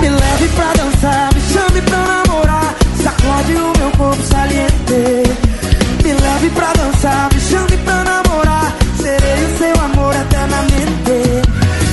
[0.00, 2.74] Me leve pra dançar, me chame pra namorar.
[3.02, 5.22] Sacode o meu corpo saliente.
[6.04, 8.72] Me leve pra dançar, me chame pra namorar.
[9.00, 11.42] Serei o seu amor eternamente.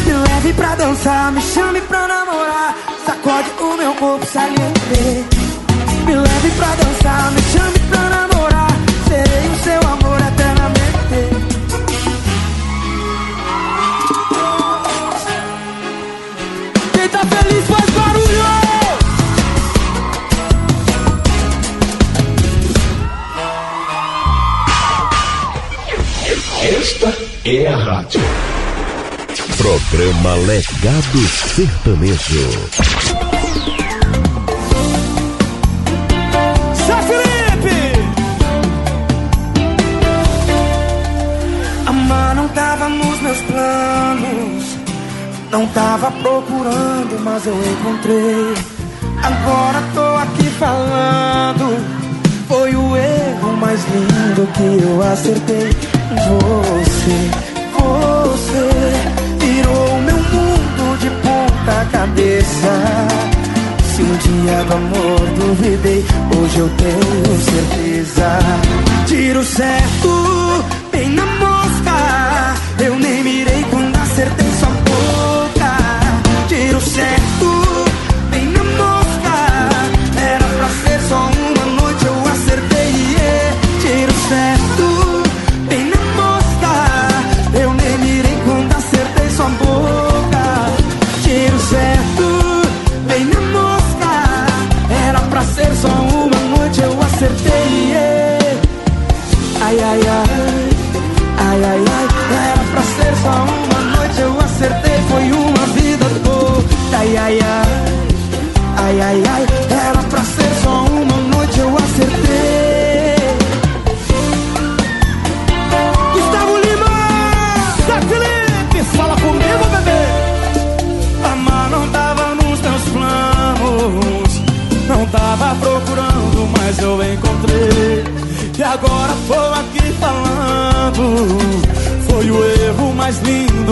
[0.05, 2.75] Me leve pra dançar, me chame pra namorar.
[3.05, 5.25] Sacode o meu corpo saliente.
[6.05, 7.42] Me leve pra dançar, me
[27.45, 28.21] é a rádio.
[29.57, 32.49] Programa Legado Sertanejo.
[36.85, 37.99] Zé Felipe!
[41.85, 44.77] Amar não tava nos meus planos.
[45.51, 48.53] Não tava procurando, mas eu encontrei.
[49.21, 52.03] Agora tô aqui falando.
[52.47, 55.92] Foi o erro mais lindo que eu acertei.
[56.15, 57.31] Você,
[57.73, 58.65] você
[59.39, 62.71] virou meu mundo de ponta cabeça.
[63.83, 66.05] Se um dia do amor duvidei,
[66.37, 68.39] hoje eu tenho certeza.
[69.07, 72.55] Tiro certo, bem na mosca.
[72.79, 73.42] Eu nem mirei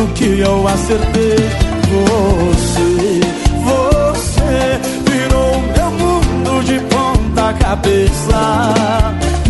[0.09, 1.49] que eu acertei.
[1.91, 3.19] Você,
[3.63, 4.79] você
[5.09, 8.73] virou meu mundo de ponta cabeça.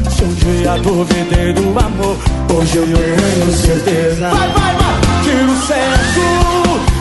[0.09, 2.17] Se um dia duvidei do amor,
[2.55, 4.29] hoje eu tenho certeza.
[4.29, 5.01] Vai, vai, vai!
[5.23, 6.21] Tiro certo,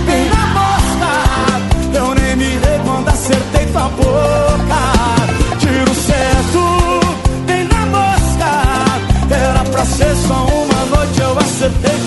[0.07, 1.13] bem na mosca.
[1.95, 4.83] Eu nem mirei quando acertei tua boca.
[5.59, 6.63] Tiro certo,
[7.47, 8.51] bem na mosca.
[9.35, 12.00] Era pra ser só uma noite, eu acertei,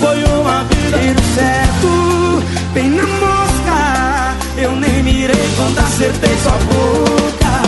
[0.99, 4.35] Tiro certo, bem na mosca.
[4.57, 7.63] Eu nem mirei quando acertei sua boca.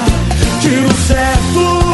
[0.62, 1.85] Tiro certo,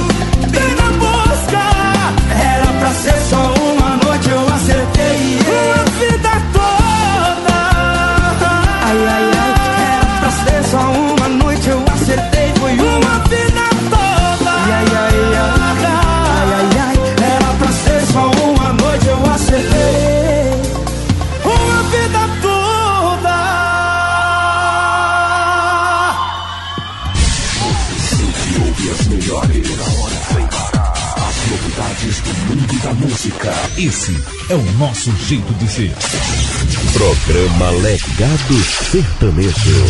[33.84, 34.16] Esse
[34.48, 35.92] é o nosso jeito de ser.
[36.94, 39.86] Programa Legado Sertanejo.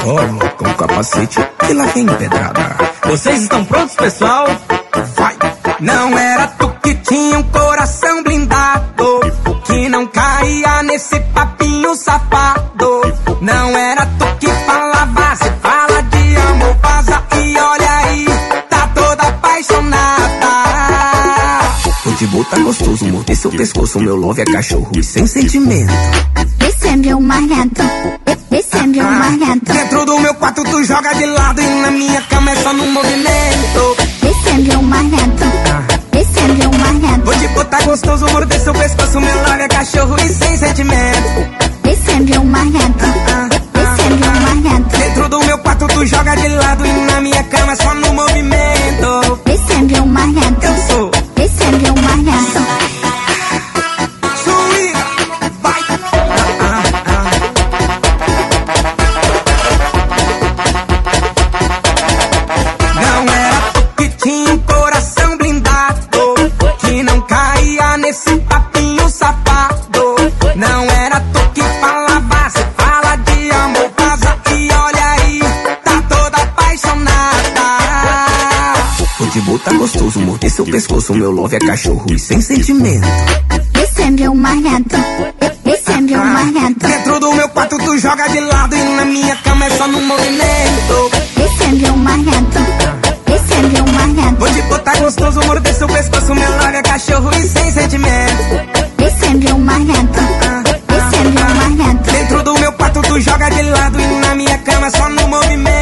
[0.00, 2.76] Toma com capacete e lá vem pedrada.
[3.04, 4.46] Vocês estão prontos, pessoal?
[5.16, 5.36] Vai!
[5.80, 6.21] Não era
[23.92, 25.92] pescoço, meu love é cachorro e sem sentimento.
[26.66, 27.82] Esse é meu marido.
[28.50, 29.60] Esse é meu marido.
[29.64, 32.86] Dentro do meu quarto tu joga de lado e na minha cama é só no
[32.86, 33.31] movimento.
[79.40, 83.06] Boa tá gostoso, morder seu pescoço, meu love é cachorro e sem sentimento.
[83.82, 84.84] Esse é meu malhado.
[85.64, 86.74] Esse é meu malhado.
[86.76, 90.00] Dentro do meu quarto tu joga de lado e na minha cama é só no
[90.02, 91.10] movimento.
[91.36, 92.58] Esse é meu malhado.
[93.26, 94.36] Esse é meu malhado.
[94.36, 98.42] Vou te botar gostoso, morder seu pescoço, meu love é cachorro e sem sentimento.
[98.98, 100.20] Esse é meu malhado.
[100.88, 102.12] Esse é meu malhado.
[102.12, 105.26] Dentro do meu quarto tu joga de lado e na minha cama é só no
[105.26, 105.81] movimento.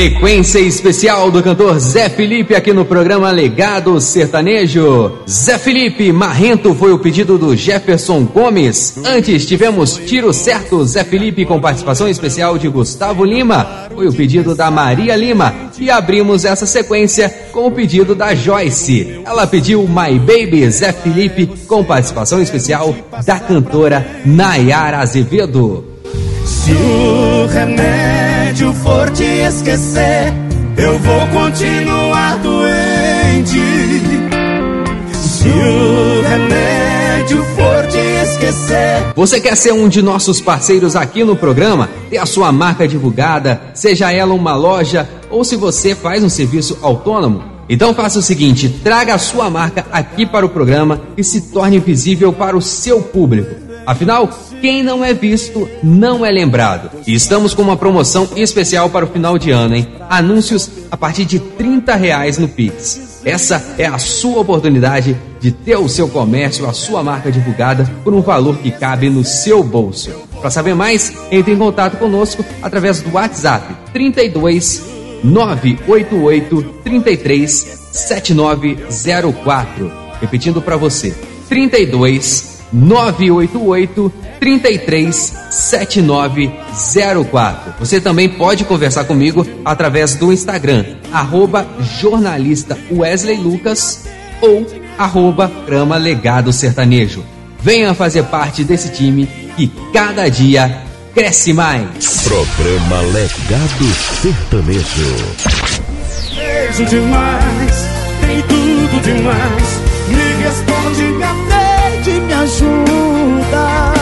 [0.00, 5.12] Sequência especial do cantor Zé Felipe aqui no programa Legado Sertanejo.
[5.28, 8.94] Zé Felipe, Marrento foi o pedido do Jefferson Gomes.
[9.04, 13.90] Antes tivemos Tiro Certo, Zé Felipe com participação especial de Gustavo Lima.
[13.94, 15.54] Foi o pedido da Maria Lima.
[15.78, 19.20] E abrimos essa sequência com o pedido da Joyce.
[19.22, 22.96] Ela pediu My Baby Zé Felipe com participação especial
[23.26, 25.84] da cantora Nayara Azevedo.
[26.46, 28.29] Se o remédio
[28.74, 30.32] for te esquecer,
[30.76, 33.60] eu vou continuar doente.
[35.12, 41.36] Se o remédio for te esquecer, Você quer ser um de nossos parceiros aqui no
[41.36, 41.88] programa?
[42.10, 46.78] Ter a sua marca divulgada, seja ela uma loja ou se você faz um serviço
[46.82, 47.44] autônomo?
[47.68, 51.78] Então faça o seguinte: traga a sua marca aqui para o programa e se torne
[51.78, 53.69] visível para o seu público.
[53.86, 54.28] Afinal,
[54.60, 56.90] quem não é visto não é lembrado.
[57.06, 59.88] E estamos com uma promoção especial para o final de ano, hein?
[60.08, 63.20] Anúncios a partir de 30 reais no Pix.
[63.24, 68.14] Essa é a sua oportunidade de ter o seu comércio, a sua marca divulgada por
[68.14, 70.10] um valor que cabe no seu bolso.
[70.40, 74.82] Para saber mais, entre em contato conosco através do WhatsApp 32
[75.22, 77.50] 988 33
[77.92, 79.92] 7904.
[80.20, 81.14] Repetindo para você:
[81.48, 87.74] 32 988 33 7904.
[87.78, 91.66] Você também pode conversar comigo através do Instagram, arroba
[92.00, 94.06] jornalista Wesley Lucas
[94.40, 94.66] ou
[94.98, 97.24] arroba Grama Legado Sertanejo.
[97.60, 100.82] Venha fazer parte desse time que cada dia
[101.14, 102.22] cresce mais.
[102.24, 103.84] Programa Legado
[104.22, 105.16] Sertanejo.
[106.34, 107.84] beijo demais,
[108.20, 109.80] tem tudo demais.
[110.08, 111.12] Me responde,
[112.50, 113.94] ajuda.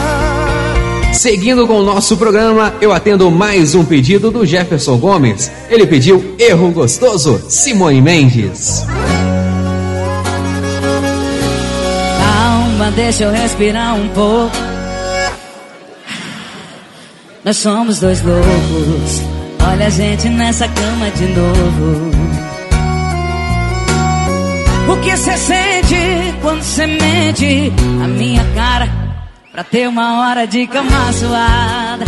[1.12, 5.51] Seguindo com o nosso programa, eu atendo mais um pedido do Jefferson Gomes.
[5.68, 8.86] Ele pediu Erro Gostoso, Simone Mendes.
[12.18, 14.57] Calma, deixa eu respirar um pouco.
[17.44, 19.22] Nós somos dois loucos.
[19.70, 22.11] Olha a gente nessa cama de novo.
[24.90, 27.72] O que você sente quando você mente
[28.03, 28.89] a minha cara
[29.53, 32.05] pra ter uma hora de cama suada?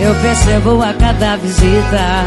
[0.00, 2.24] Eu percebo a cada visita.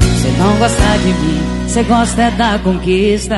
[0.00, 3.36] Você não gosta de mim, você gosta é da conquista.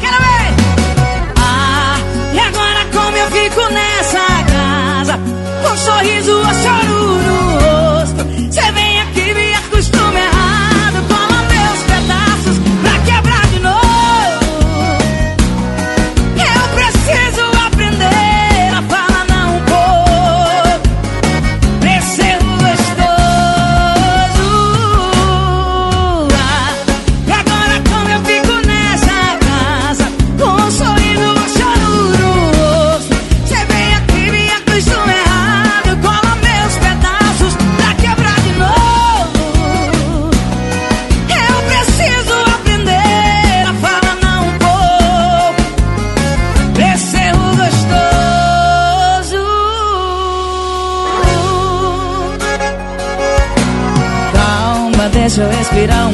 [0.00, 1.34] Quero ver!
[1.38, 1.96] Ah,
[2.32, 4.18] e agora como eu fico nessa
[4.52, 5.18] casa?
[5.62, 6.93] Com sorriso ou choro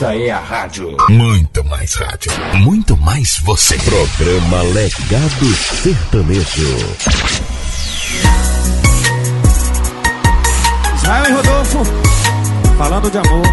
[0.00, 0.96] Essa é a rádio.
[1.10, 2.32] Muito mais rádio.
[2.54, 3.76] Muito mais você.
[3.76, 6.96] Programa Legado Sertanejo.
[10.96, 11.84] Israel e Rodolfo,
[12.78, 13.46] falando de amor.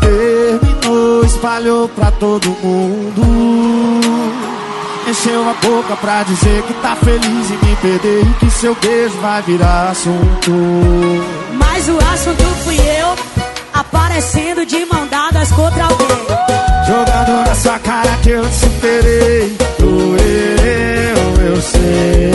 [0.00, 3.77] Terminou, espalhou pra todo mundo.
[5.20, 9.18] Encheu a boca pra dizer que tá feliz em me perder e que seu beijo
[9.20, 10.52] vai virar assunto.
[11.54, 13.16] Mas o assunto fui eu,
[13.74, 16.06] aparecendo de mão dadas contra alguém.
[16.86, 19.56] Jogando na sua cara que eu te superei.
[19.80, 22.30] Doeu, eu sei.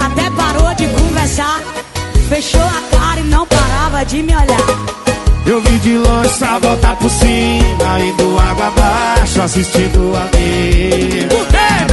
[0.00, 1.60] Até parou de conversar,
[2.28, 4.69] fechou a cara e não parava de me olhar.
[5.50, 11.26] Eu vi de longe só voltar por cima, indo água abaixo, assistindo a mim.
[11.28, 11.90] Por quê?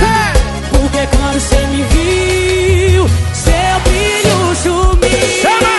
[0.70, 5.77] Porque quando você me viu, seu brilho sumiu.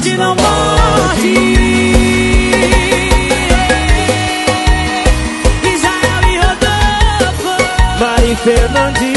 [0.00, 1.34] Late não morde.
[5.74, 7.52] Israel e Rodolfo.
[8.00, 9.09] Mari Fernandes.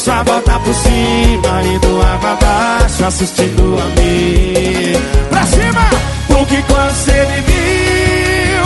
[0.00, 4.94] Só voltar por cima, indo água abaixo, assistindo a mim.
[5.28, 5.90] Pra cima!
[6.26, 8.64] Porque quando você me viu,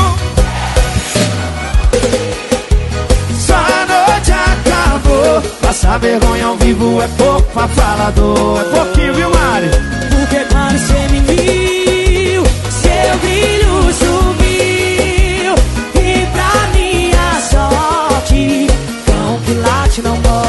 [3.37, 5.43] só a noite acabou.
[5.61, 8.61] Passar vergonha ao vivo é pouco pra falador.
[8.61, 9.71] É pouquinho, viu, Mari?
[10.11, 15.55] Porque quando você me viu, seu brilho sumiu.
[16.01, 18.69] E pra minha sorte,
[19.05, 20.44] cão que late não morde.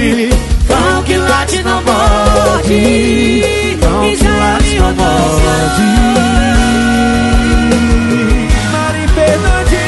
[0.00, 0.30] Sorte,
[0.66, 3.42] cão que late não morde.
[3.80, 5.82] Cão que late não morde.
[8.72, 9.78] Mari Fernandes.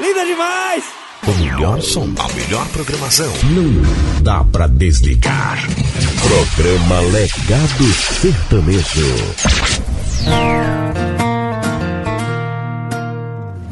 [0.00, 0.84] Linda demais!
[1.26, 3.32] O melhor som, a melhor programação.
[3.50, 5.58] Não dá pra desligar.
[6.22, 7.84] Programa Legado
[8.20, 9.10] Sertanejo.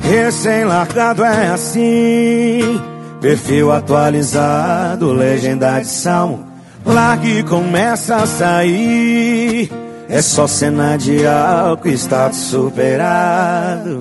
[0.08, 2.80] Recém-largado é assim,
[3.20, 6.48] perfil atualizado, legenda de salmo.
[6.82, 9.70] Largue começa a sair.
[10.08, 13.98] É só cena de álcool, status superado.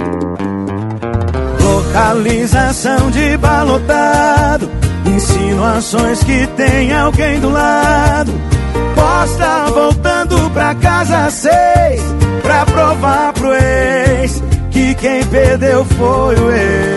[1.62, 4.72] Localização de balotado.
[5.06, 8.32] Insinuações que tem alguém do lado.
[8.96, 12.02] Posta voltando pra casa seis.
[12.42, 14.47] Pra provar pro ex
[14.78, 16.92] que quem perdeu foi o ex.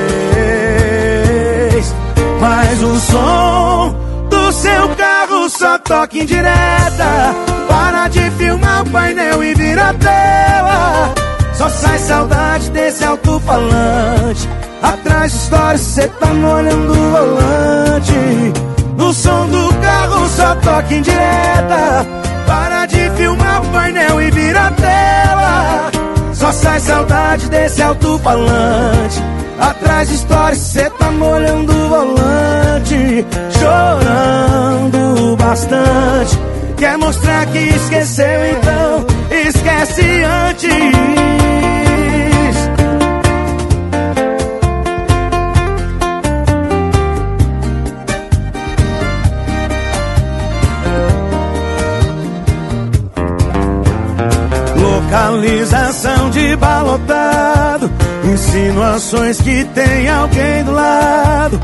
[2.39, 3.97] Mas o som
[4.29, 7.35] do seu carro só toca em direta.
[7.69, 11.15] Para de filmar o painel e vira tela.
[11.55, 14.47] Só sai saudade desse alto-falante.
[14.83, 18.53] Atrás de histórias, cê tá molhando o volante.
[18.97, 22.07] No som do carro só toque em direta.
[22.47, 26.00] Para de filmar o painel e vira tela.
[26.53, 29.23] Sai saudade desse alto-falante.
[29.59, 33.25] Atrás de stories, cê tá molhando o volante.
[33.59, 36.39] Chorando bastante.
[36.77, 41.80] Quer mostrar que esqueceu, então esquece antes.
[55.31, 57.89] Localização de balotado
[58.25, 61.61] Insinuações que tem alguém do lado.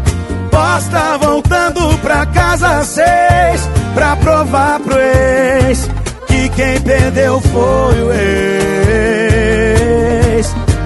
[0.52, 5.90] Posta voltando pra casa seis Pra provar pro ex
[6.28, 8.46] Que quem perdeu foi o ex.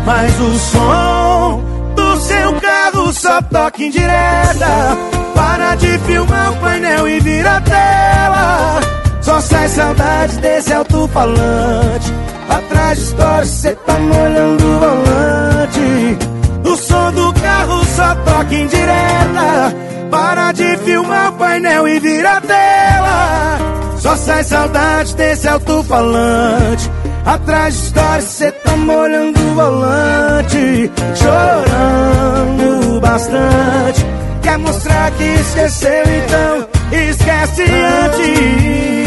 [0.07, 1.63] Mas o som
[1.95, 4.97] do seu carro só toca em direta.
[5.35, 8.81] Para de filmar o painel e vira tela.
[9.21, 16.19] Só sai saudade desse alto-falante Atrás de história cê tá molhando o volante.
[16.65, 19.75] O som do carro só toca em direta.
[20.11, 23.59] Para de filmar o painel e vira tela.
[23.99, 26.91] Só sai saudade desse alto-falante.
[27.25, 30.91] Atrás de história cê tá molhando o volante.
[31.15, 34.05] Chorando bastante.
[34.43, 36.69] Quer mostrar que esqueceu então?
[36.91, 39.00] Esquece antes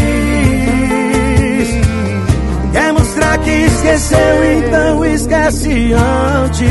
[3.83, 6.63] esqueceu, então esquece antes.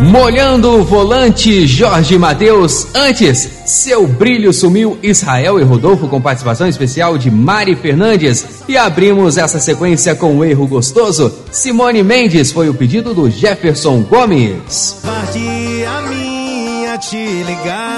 [0.00, 2.88] Molhando o volante, Jorge Matheus.
[2.94, 8.44] Antes, seu brilho sumiu, Israel e Rodolfo, com participação especial de Mari Fernandes.
[8.68, 11.32] E abrimos essa sequência com o erro gostoso.
[11.50, 14.98] Simone Mendes foi o pedido do Jefferson Gomes.
[15.02, 17.94] Parti a minha te ligar.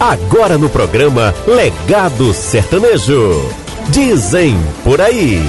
[0.00, 3.67] Agora no programa Legado Sertanejo.
[3.90, 4.54] Dizem
[4.84, 5.40] por aí.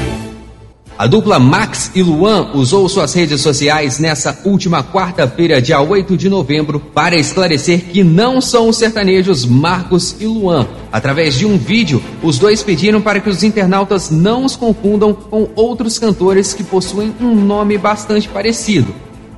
[0.97, 6.29] A dupla Max e Luan usou suas redes sociais nessa última quarta-feira, dia 8 de
[6.29, 10.67] novembro, para esclarecer que não são os sertanejos Marcos e Luan.
[10.89, 15.49] Através de um vídeo, os dois pediram para que os internautas não os confundam com
[15.53, 18.95] outros cantores que possuem um nome bastante parecido.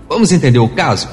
[0.07, 1.07] Vamos entender o caso?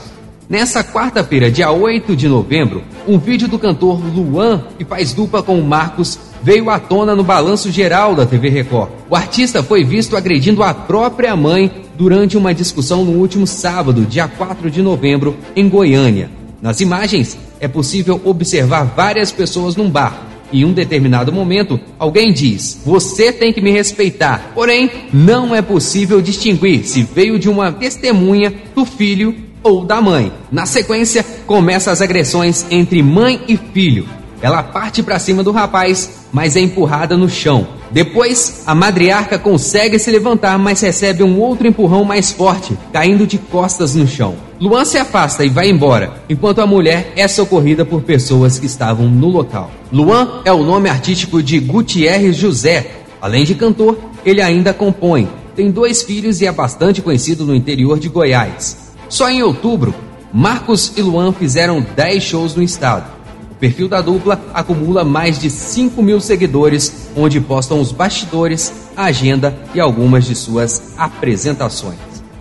[0.48, 5.60] Nessa quarta-feira, dia 8 de novembro, um vídeo do cantor Luan, que faz dupla com
[5.60, 8.88] o Marcos, veio à tona no balanço geral da TV Record.
[9.10, 14.26] O artista foi visto agredindo a própria mãe durante uma discussão no último sábado, dia
[14.26, 16.30] 4 de novembro, em Goiânia.
[16.62, 20.28] Nas imagens, é possível observar várias pessoas num bar.
[20.50, 24.52] Em um determinado momento, alguém diz: Você tem que me respeitar.
[24.54, 30.32] Porém, não é possível distinguir se veio de uma testemunha, do filho ou da mãe.
[30.50, 34.08] Na sequência, começa as agressões entre mãe e filho.
[34.40, 37.66] Ela parte para cima do rapaz, mas é empurrada no chão.
[37.90, 43.38] Depois, a madriarca consegue se levantar, mas recebe um outro empurrão mais forte, caindo de
[43.38, 44.36] costas no chão.
[44.60, 49.08] Luan se afasta e vai embora, enquanto a mulher é socorrida por pessoas que estavam
[49.08, 49.70] no local.
[49.92, 52.90] Luan é o nome artístico de Gutierrez José.
[53.20, 55.28] Além de cantor, ele ainda compõe.
[55.56, 58.87] Tem dois filhos e é bastante conhecido no interior de Goiás.
[59.08, 59.94] Só em outubro,
[60.32, 63.10] Marcos e Luan fizeram 10 shows no estado.
[63.50, 69.04] O perfil da dupla acumula mais de 5 mil seguidores, onde postam os bastidores, a
[69.04, 71.98] agenda e algumas de suas apresentações.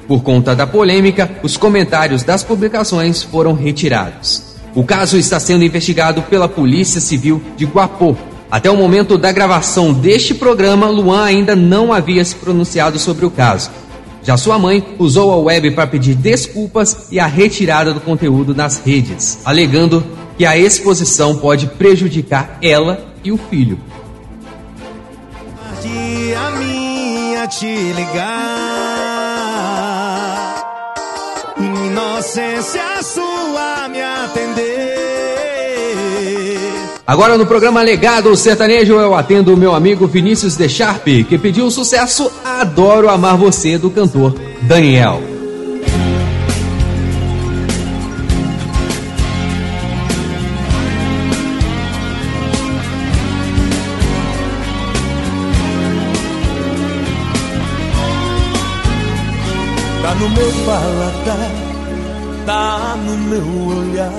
[0.07, 4.43] Por conta da polêmica, os comentários das publicações foram retirados.
[4.75, 8.15] O caso está sendo investigado pela Polícia Civil de Guapô.
[8.51, 13.31] Até o momento da gravação deste programa, Luan ainda não havia se pronunciado sobre o
[13.31, 13.71] caso.
[14.27, 18.77] Já sua mãe usou a web para pedir desculpas e a retirada do conteúdo nas
[18.77, 20.05] redes, alegando
[20.37, 23.79] que a exposição pode prejudicar ela e o filho.
[26.35, 28.17] a minha te ligar.
[31.57, 34.76] Inocência sua me atender.
[37.07, 41.65] Agora no programa Legado Sertanejo eu atendo o meu amigo Vinícius De Sharp, que pediu
[41.65, 45.21] o sucesso Adoro Amar Você do cantor Daniel.
[60.01, 61.51] Tá no meu paladar,
[62.45, 64.11] tá no meu olhar.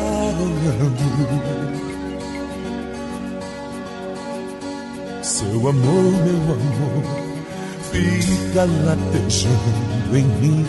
[5.29, 5.75] Seu amor,
[6.25, 7.05] meu amor,
[7.93, 10.67] fica latejando em mim.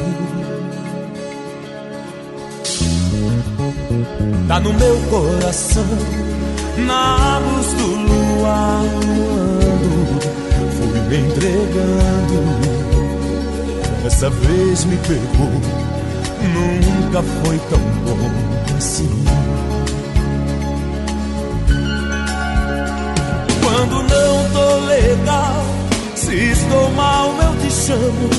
[4.50, 5.86] tá no meu coração,
[6.86, 8.84] na luz do luar.
[10.78, 12.44] Fui me entregando,
[14.04, 15.62] dessa vez me pegou,
[16.54, 19.10] nunca foi tão bom assim.
[23.80, 25.64] Quando não tô legal,
[26.14, 28.30] se estou mal, eu te chamo.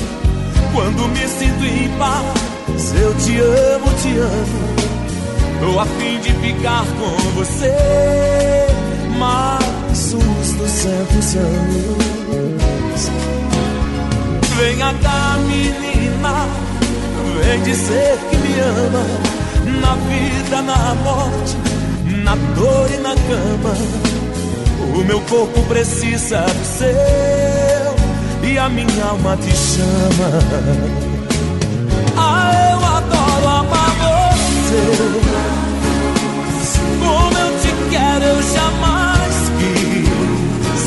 [0.71, 4.69] Quando me sinto em paz, eu te amo, te amo.
[5.59, 7.75] Tô a fim de ficar com você
[9.17, 13.09] mais uns 200 anos.
[14.59, 16.45] Venha cá, menina,
[17.43, 19.05] vem dizer que me ama.
[19.81, 21.57] Na vida, na morte,
[22.23, 24.10] na dor e na cama.
[24.93, 27.91] O meu corpo precisa do seu
[28.43, 30.29] e a minha alma te chama.
[32.17, 34.83] Ah, eu adoro amar você.
[36.99, 40.81] Como eu te quero, eu jamais quis.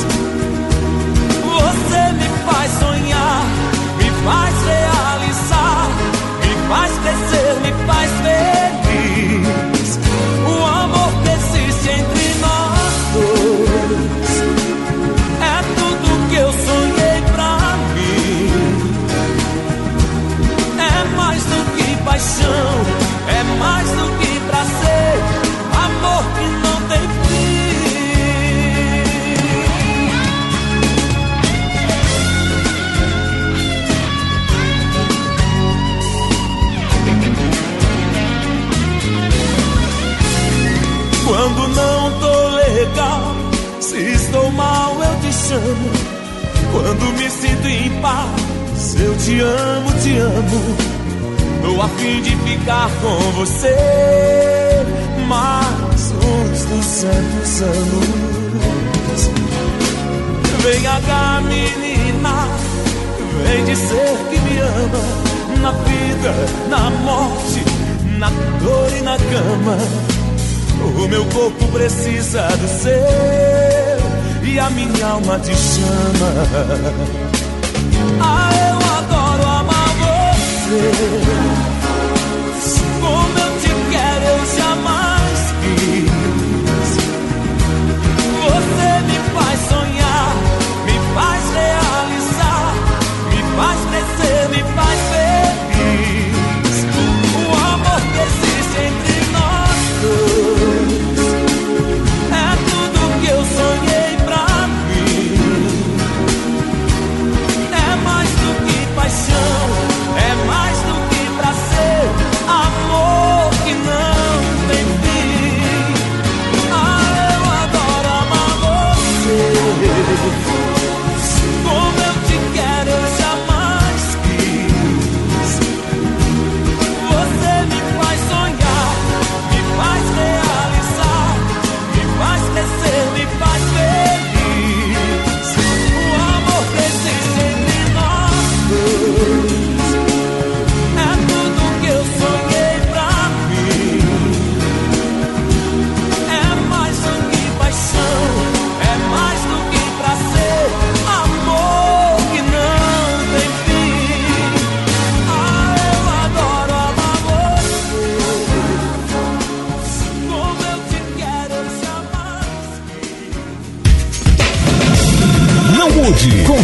[1.43, 3.43] Você me faz sonhar,
[3.99, 5.89] me faz realizar,
[6.41, 7.44] me faz crescer,
[46.73, 50.77] Quando me sinto em paz, eu te amo, te amo.
[51.63, 53.75] Tô a fim de ficar com você
[55.29, 58.35] mais uns 200 anos.
[60.63, 62.49] Venha cá, menina,
[63.45, 65.25] vem dizer que me ama.
[65.63, 66.35] Na vida,
[66.69, 67.63] na morte,
[68.19, 68.29] na
[68.61, 69.79] dor e na cama.
[70.99, 73.54] O meu corpo precisa do seu
[74.47, 76.31] e a minha alma te chama.
[78.21, 80.93] Ah, eu adoro amar você.
[83.01, 86.04] Como eu te quero, eu jamais quis.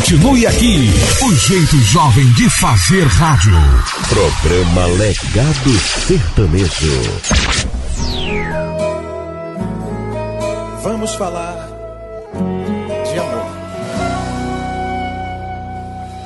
[0.01, 0.91] Continue aqui.
[1.23, 3.53] O jeito jovem de fazer rádio.
[4.09, 7.03] Programa Legado Sertanejo.
[10.83, 11.69] Vamos falar
[13.13, 13.47] de amor.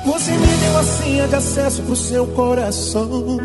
[0.05, 3.37] Você me deu a senha de acesso pro seu coração.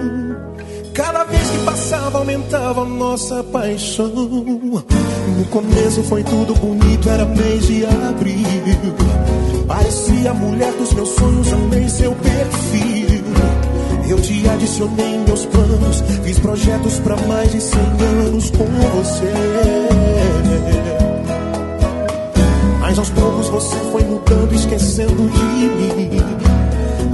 [0.94, 4.08] Cada vez que passava, aumentava a nossa paixão.
[4.08, 9.39] No começo foi tudo bonito, era mês de abril.
[9.70, 13.22] Parecia a mulher dos meus sonhos, amei seu perfil.
[14.08, 17.80] Eu te adicionei meus planos, fiz projetos pra mais de 100
[18.26, 19.32] anos com você.
[22.80, 26.10] Mas aos poucos você foi mudando, esquecendo de mim.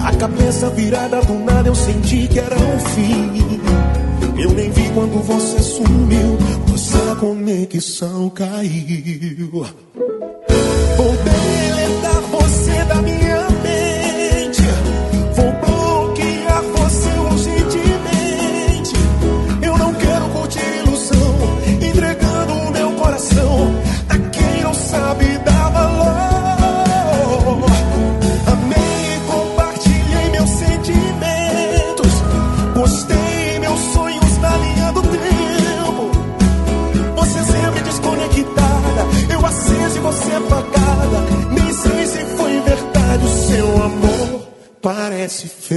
[0.02, 3.60] A cabeça virada do nada, eu senti que era o fim.
[4.42, 6.38] Eu nem vi quando você sumiu,
[6.70, 9.66] nossa conexão caiu.
[10.96, 11.14] Vou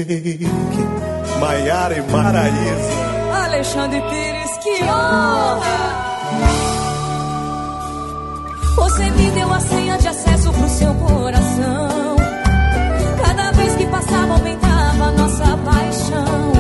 [0.06, 0.48] fake.
[1.40, 3.10] Maiara e Maraísa.
[3.46, 6.00] Alexandre Pires, que honra!
[8.76, 12.16] Você me deu a senha de acesso pro seu coração.
[13.24, 16.54] Cada vez que passava, aumentava a nossa paixão.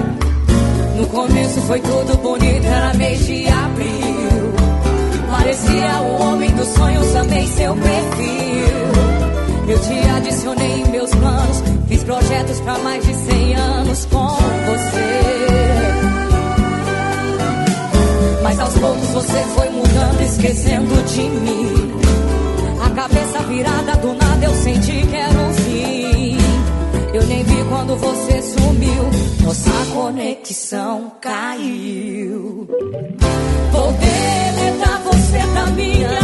[0.97, 4.53] No começo foi tudo bonito, era mês de abril.
[5.31, 8.49] Parecia o homem dos sonhos, amei seu perfil.
[9.67, 15.09] Eu te adicionei em meus planos, fiz projetos pra mais de 100 anos com você.
[18.43, 21.91] Mas aos poucos você foi mudando, esquecendo de mim.
[22.85, 26.37] A cabeça virada do nada eu senti que era um fim.
[27.11, 29.09] Eu nem vi quando você sumiu,
[29.43, 32.67] nossa conexão caiu.
[33.71, 36.18] Vou deletar você da minha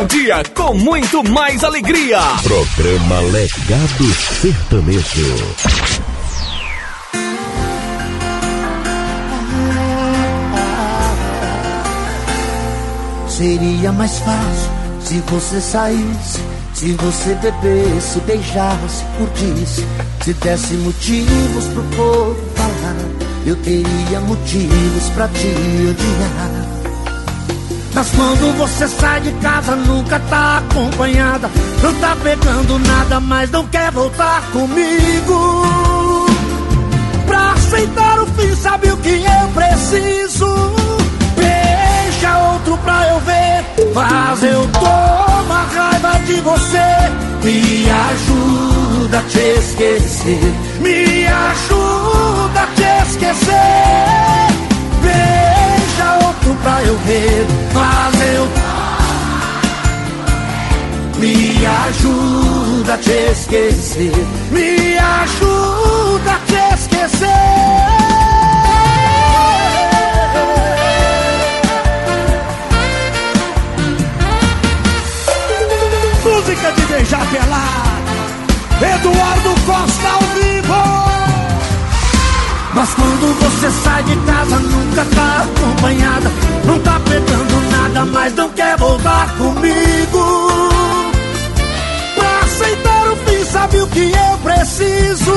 [0.00, 2.18] seu dia com muito mais alegria.
[2.42, 5.36] Programa Legado Sertanejo.
[13.28, 14.70] Seria mais fácil
[15.00, 16.40] se você saísse,
[16.74, 19.84] se você bebesse, beijasse, curtisse,
[20.24, 22.96] se desse motivos pro povo falar.
[23.46, 25.48] Eu teria motivos pra te
[25.90, 26.69] odiar.
[28.00, 31.50] Mas quando você sai de casa, nunca tá acompanhada.
[31.82, 35.66] Não tá pegando nada, mas não quer voltar comigo.
[37.26, 40.46] Pra aceitar o fim, sabe o que eu preciso?
[41.36, 43.92] Beija outro pra eu ver.
[43.92, 46.78] Faz eu tomar raiva de você.
[47.44, 50.54] Me ajuda a te esquecer.
[50.80, 54.29] Me ajuda a te esquecer.
[56.40, 57.46] Outro pra eu ver.
[57.72, 58.48] Faz eu.
[61.18, 64.12] Me ajuda a te esquecer.
[64.50, 67.28] Me ajuda a te esquecer.
[76.24, 77.90] Música de beijar pelado.
[78.80, 81.09] Eduardo Costa ao vivo.
[82.80, 86.30] Mas quando você sai de casa nunca tá acompanhada.
[86.64, 90.80] Não tá pegando nada, mas não quer voltar comigo.
[92.14, 95.34] Pra aceitar o fim, sabe o que eu preciso?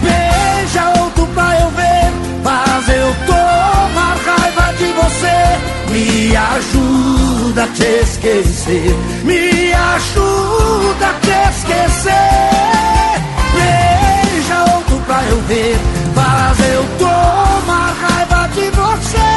[0.00, 2.10] Beija outro pra eu ver
[2.42, 5.90] Faz eu tomar raiva de você.
[5.90, 8.96] Me ajuda a te esquecer.
[9.24, 12.30] Me ajuda a te esquecer.
[13.52, 19.30] Beija outro pra eu ver Faz eu tomar raiva de você.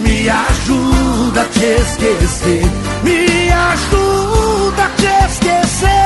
[0.00, 2.64] Me ajuda a te esquecer.
[3.02, 6.04] Me ajuda a te esquecer.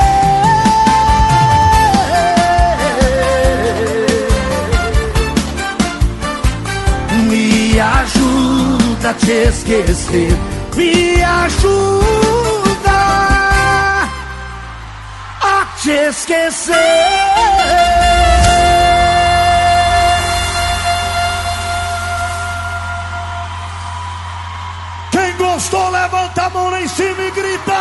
[7.29, 10.37] Me ajuda a te esquecer.
[10.75, 12.99] Me ajuda
[15.41, 17.98] a te esquecer
[25.59, 27.73] Gostou, levanta a mão lá em cima e grita.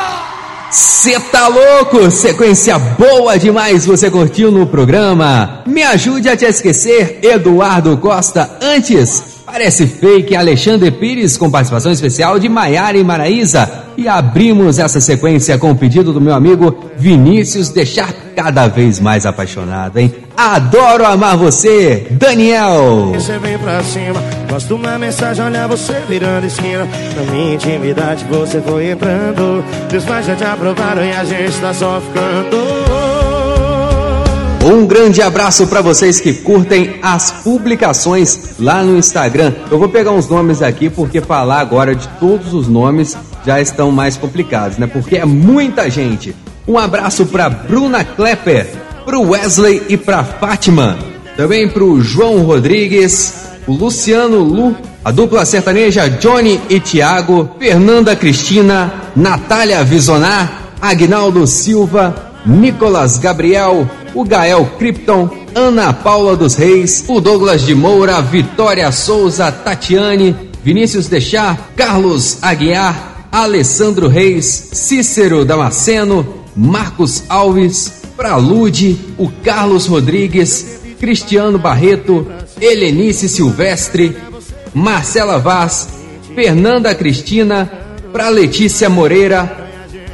[0.68, 2.10] Cê tá louco?
[2.10, 5.62] Sequência boa demais você curtiu no programa.
[5.64, 8.50] Me ajude a te esquecer, Eduardo Costa.
[8.60, 13.86] Antes, parece fake Alexandre Pires com participação especial de Maiara e Maraísa.
[13.96, 19.26] E abrimos essa sequência com o pedido do meu amigo Vinícius deixar cada vez mais
[19.26, 20.14] apaixonado, hein?
[20.36, 23.12] Adoro amar você, Daniel.
[23.14, 26.86] Você vem pra cima, gosto uma mensagem, olha você virando esquina.
[27.16, 29.64] Na minha intimidade você foi entrando.
[29.90, 32.87] Meus pais já te aprovaram e a gente tá só ficando.
[34.70, 39.54] Um grande abraço para vocês que curtem as publicações lá no Instagram.
[39.70, 43.16] Eu vou pegar uns nomes aqui porque falar agora de todos os nomes
[43.46, 44.86] já estão mais complicados, né?
[44.86, 46.36] Porque é muita gente.
[46.66, 48.66] Um abraço para Bruna Klepper,
[49.06, 50.98] pro Wesley e pra Fátima.
[51.34, 53.32] Também pro João Rodrigues,
[53.66, 62.27] o Luciano Lu, a dupla sertaneja Johnny e Tiago, Fernanda Cristina, Natália Visonar, Agnaldo Silva,
[62.46, 69.50] Nicolas Gabriel, o Gael Krypton, Ana Paula dos Reis, o Douglas de Moura, Vitória Souza,
[69.50, 80.80] Tatiane, Vinícius Deixar, Carlos Aguiar, Alessandro Reis, Cícero Damasceno, Marcos Alves, Pralude, o Carlos Rodrigues,
[80.98, 82.26] Cristiano Barreto,
[82.60, 84.16] Helenice Silvestre,
[84.74, 85.88] Marcela Vaz,
[86.34, 87.70] Fernanda Cristina,
[88.12, 89.67] pra Letícia Moreira,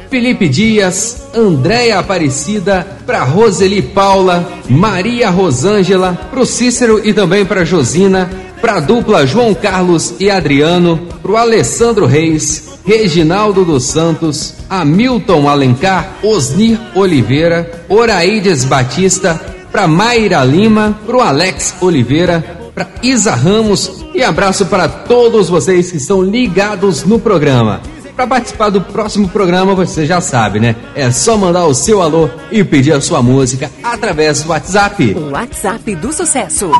[0.09, 8.29] Felipe Dias, Andréia Aparecida, para Roseli Paula, Maria Rosângela, pro Cícero e também para Josina,
[8.61, 16.79] pra dupla João Carlos e Adriano, pro Alessandro Reis, Reginaldo dos Santos, Hamilton Alencar, Osnir
[16.93, 19.41] Oliveira, Oraides Batista,
[19.71, 25.97] pra Mayra Lima, pro Alex Oliveira, para Isa Ramos e abraço para todos vocês que
[25.97, 27.81] estão ligados no programa.
[28.15, 30.75] Para participar do próximo programa, você já sabe, né?
[30.95, 35.13] É só mandar o seu alô e pedir a sua música através do WhatsApp.
[35.13, 36.71] O WhatsApp do sucesso.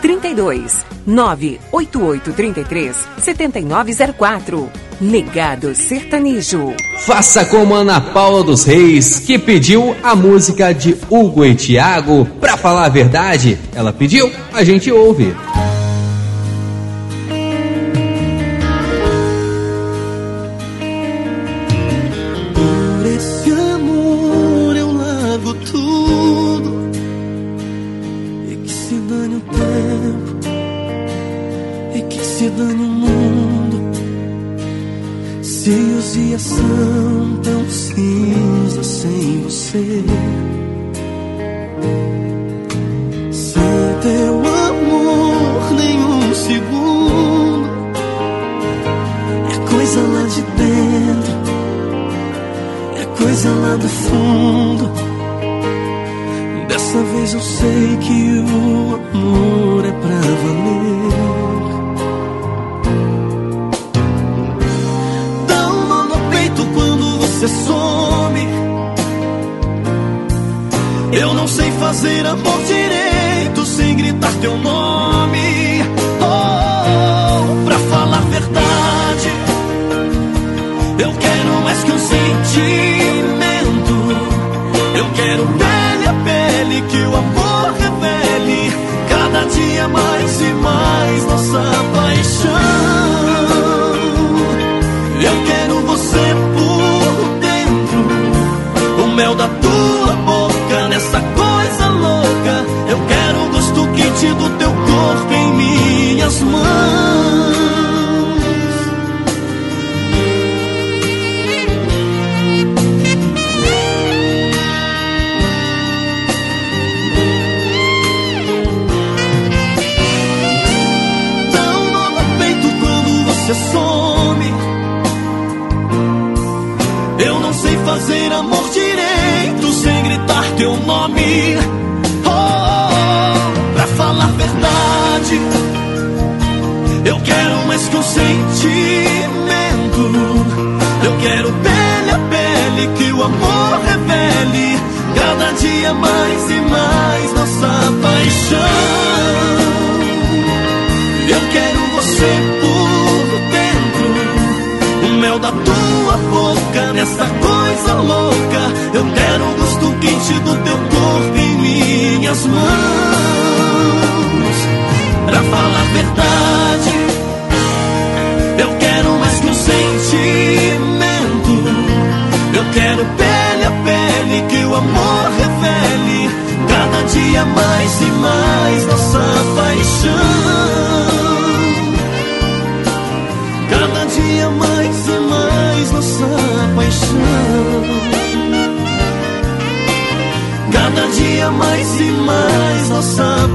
[0.00, 4.70] 32 98833 7904.
[4.98, 6.74] Legado Sertanejo.
[7.00, 12.26] Faça como Ana Paula dos Reis, que pediu a música de Hugo e Thiago.
[12.40, 15.34] Pra falar a verdade, ela pediu, a gente ouve.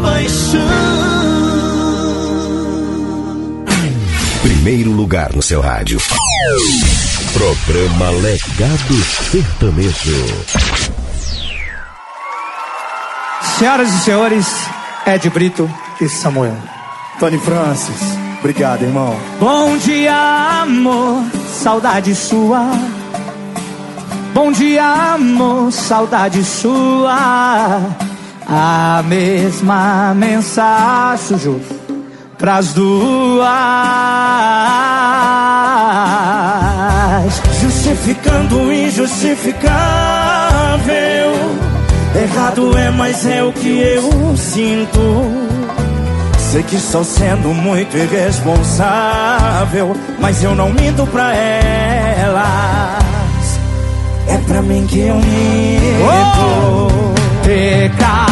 [0.01, 0.59] Paixão.
[4.41, 5.99] Primeiro lugar no seu rádio.
[7.33, 8.95] Programa Legado
[9.31, 10.25] Sertanejo.
[13.57, 14.47] Senhoras e senhores,
[15.05, 15.69] Ed Brito
[16.01, 16.57] e Samuel.
[17.19, 18.01] Tony Francis,
[18.39, 19.15] obrigado, irmão.
[19.39, 21.23] Bom dia, amor,
[21.63, 22.71] saudade sua.
[24.33, 28.04] Bom dia, amor, saudade sua.
[28.47, 31.59] A mesma mensagem,
[32.37, 33.47] pras duas.
[37.59, 39.65] Justificando o injustificável.
[42.15, 44.99] Errado é, mas é o que eu sinto.
[46.37, 52.45] Sei que estou sendo muito irresponsável, mas eu não minto pra elas.
[54.27, 55.25] É pra mim que eu minto.
[57.43, 58.24] Pecado ou não,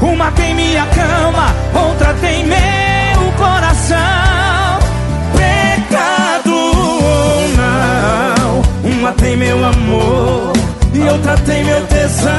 [0.00, 3.98] uma tem minha cama, outra tem meu coração.
[5.36, 10.52] Pecado ou não, uma tem meu amor
[10.94, 12.32] e outra tem meu tesão.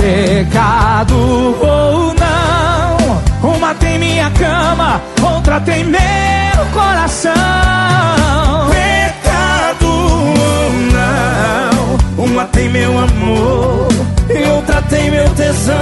[0.00, 1.16] Pecado
[1.60, 7.32] ou não, uma tem minha cama, outra tem meu coração.
[8.70, 9.37] Pecado
[10.70, 13.88] não, uma tem meu amor
[14.28, 15.74] e outra tem meu tesão.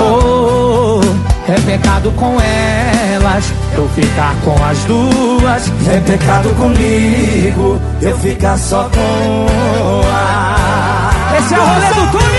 [0.00, 1.00] Oh,
[1.50, 3.44] é pecado com elas,
[3.74, 5.72] eu ficar com as duas.
[5.88, 9.46] É pecado comigo, eu ficar só com
[10.12, 11.36] a.
[11.38, 12.34] Esse é o rolê do Tony!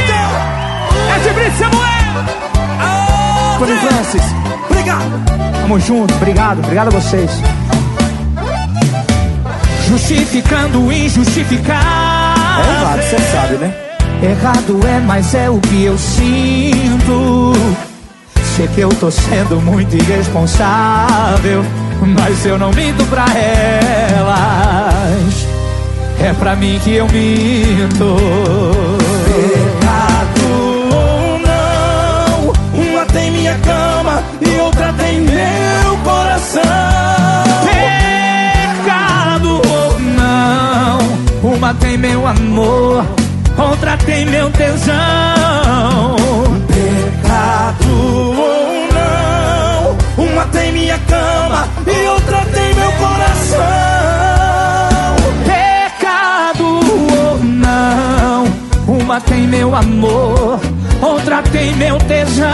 [1.14, 1.96] É de Brito Samuel!
[3.60, 4.24] Tony Francis,
[4.70, 5.36] obrigado!
[5.62, 7.32] Tamo junto, obrigado, obrigado a vocês.
[9.88, 12.64] Justificando o injustificável.
[12.64, 13.74] É errado, você sabe, né?
[14.22, 17.54] Errado é, mas é o que eu sinto.
[18.56, 21.64] Sei que eu tô sendo muito irresponsável,
[22.02, 24.26] mas eu não minto pra elas.
[26.22, 28.16] É pra mim que eu minto.
[29.26, 30.42] Pecado
[30.94, 36.95] ou não, uma tem minha cama e outra tem meu coração.
[41.56, 43.06] Uma tem meu amor,
[43.58, 44.96] outra tem meu tesão.
[46.68, 47.90] Pecado
[48.38, 53.58] ou não, uma tem minha cama e outra tem meu coração.
[55.46, 58.46] Pecado ou não,
[58.88, 60.60] uma tem meu amor,
[61.02, 62.46] outra tem meu tesão.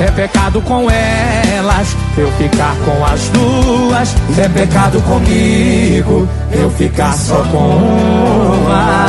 [0.00, 4.14] É pecado com elas, eu ficar com as duas.
[4.38, 9.08] É pecado comigo, eu ficar só com uma.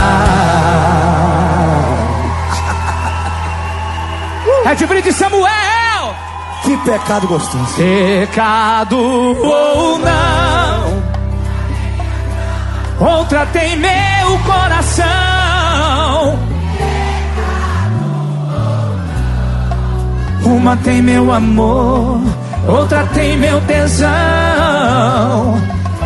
[4.65, 6.15] É de e Samuel!
[6.63, 7.75] Que pecado gostoso.
[7.75, 11.03] Pecado ou não,
[12.99, 15.09] outra tem meu coração.
[20.49, 22.21] Uma tem meu amor,
[22.67, 24.09] outra tem meu tesão.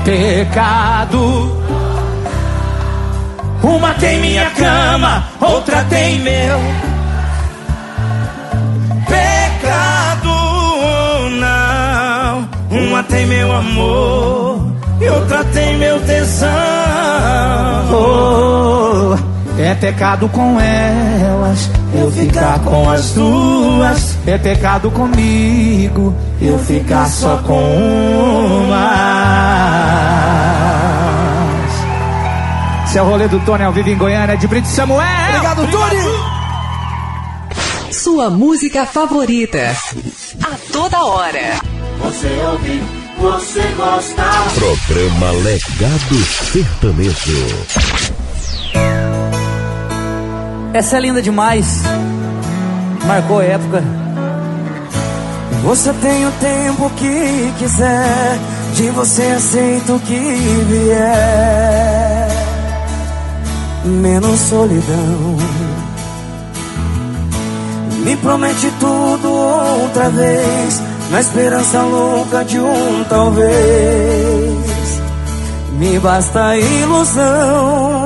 [0.03, 1.63] Pecado.
[3.63, 6.59] Uma tem minha cama, outra tem meu.
[9.07, 10.29] Pecado
[11.39, 14.67] não, uma tem meu amor
[14.99, 16.49] e outra tem meu tesão.
[17.91, 19.15] Oh,
[19.57, 21.22] é pecado com elas,
[21.93, 24.17] eu ficar com as duas.
[24.25, 29.23] É pecado comigo, eu ficar só com uma.
[32.85, 35.01] Esse é o rolê do Tony ao vivo em Goiânia, de Brito Samuel.
[35.29, 36.33] Obrigado, Tony!
[37.91, 39.75] Sua música favorita.
[40.43, 41.59] A toda hora.
[41.99, 42.83] Você ouve,
[43.17, 44.23] você gosta.
[44.55, 46.15] Programa Legado
[46.51, 47.92] Sertanejo.
[50.73, 51.83] Essa é linda demais.
[53.05, 53.83] Marcou época.
[55.63, 58.39] Você tem o tempo que quiser,
[58.73, 62.27] de você aceita o que vier.
[63.85, 65.37] Menos solidão.
[68.03, 70.81] Me promete tudo outra vez,
[71.11, 73.53] na esperança louca de um talvez.
[75.77, 78.02] Me basta a ilusão.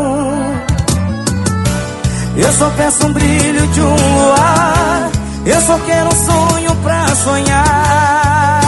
[2.38, 5.10] Eu só peço um brilho de um luar.
[5.44, 8.62] Eu só quero um sonho pra sonhar.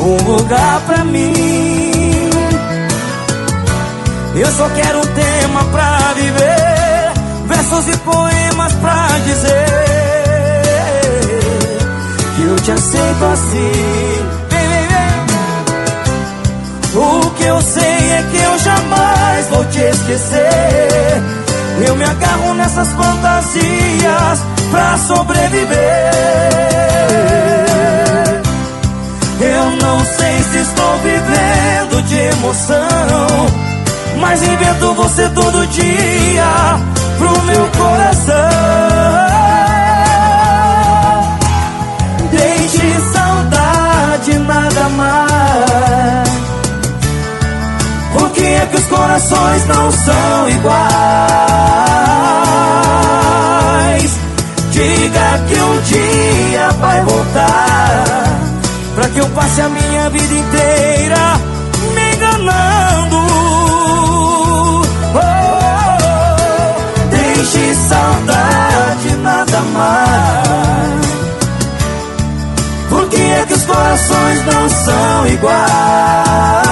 [0.00, 2.30] Um lugar pra mim.
[4.34, 7.12] Eu só quero um tema pra viver.
[7.46, 9.66] Versos e poemas pra dizer.
[12.34, 14.40] Que eu te aceito assim.
[16.92, 21.49] O que eu sei é que eu jamais vou te esquecer.
[21.86, 24.40] Eu me agarro nessas fantasias
[24.70, 26.10] pra sobreviver.
[29.40, 33.46] Eu não sei se estou vivendo de emoção,
[34.20, 36.78] mas invento você todo dia
[37.18, 38.34] pro meu coração.
[42.30, 45.19] Deixe saudade nada mais.
[48.90, 50.90] Corações não são iguais?
[54.70, 58.04] Diga que um dia vai voltar
[58.94, 61.40] Pra que eu passe a minha vida inteira
[61.94, 63.16] Me enganando
[65.14, 65.20] oh,
[67.10, 71.06] Deixe saudade nada mais
[72.88, 76.69] Por que é que os corações não são iguais?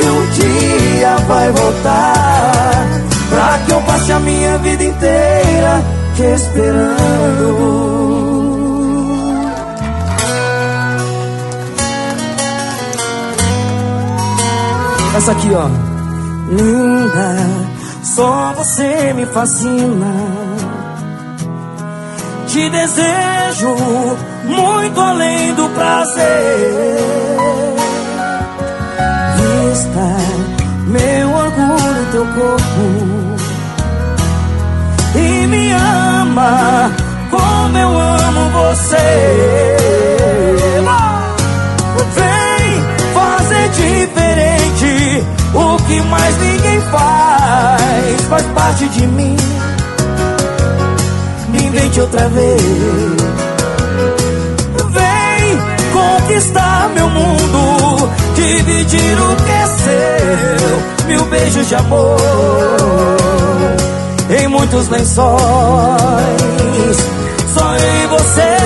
[0.00, 3.00] Que um dia vai voltar
[3.30, 5.84] Pra que eu passe a minha vida inteira
[6.16, 7.80] te esperando.
[15.16, 15.68] Essa aqui, ó.
[16.48, 17.36] Linda,
[18.02, 20.12] só você me fascina.
[22.48, 23.76] Te desejo
[24.44, 27.79] muito além do prazer.
[30.86, 33.36] Meu orgulho, teu corpo
[35.14, 36.90] e me ama
[37.30, 39.76] como eu amo você.
[42.14, 45.24] Vem fazer diferente
[45.54, 49.36] o que mais ninguém faz, faz parte de mim.
[51.50, 52.62] Me invente outra vez.
[54.90, 55.58] Vem
[55.92, 57.09] conquistar meu
[58.40, 62.16] dividir o que é seu, mil beijos de amor
[64.30, 65.38] em muitos lençóis.
[67.54, 68.56] Só eu e você,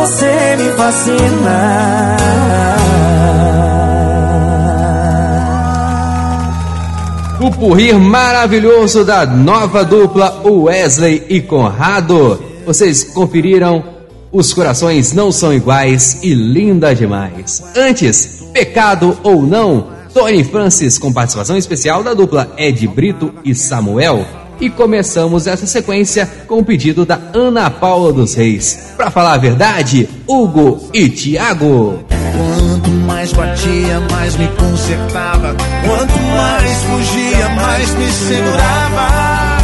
[0.00, 2.16] você me fascina.
[7.38, 12.42] O purrir maravilhoso da nova dupla Wesley e Conrado.
[12.64, 13.84] Vocês conferiram
[14.32, 17.62] Os Corações Não São Iguais e Linda Demais.
[17.76, 24.39] Antes, Pecado ou Não, Tony Francis com participação especial da dupla Ed Brito e Samuel.
[24.60, 28.92] E começamos essa sequência com o pedido da Ana Paula dos Reis.
[28.94, 32.04] Pra falar a verdade, Hugo e Tiago.
[32.08, 35.56] Quanto mais batia, mais me consertava.
[35.82, 39.58] Quanto mais fugia, mais me segurava.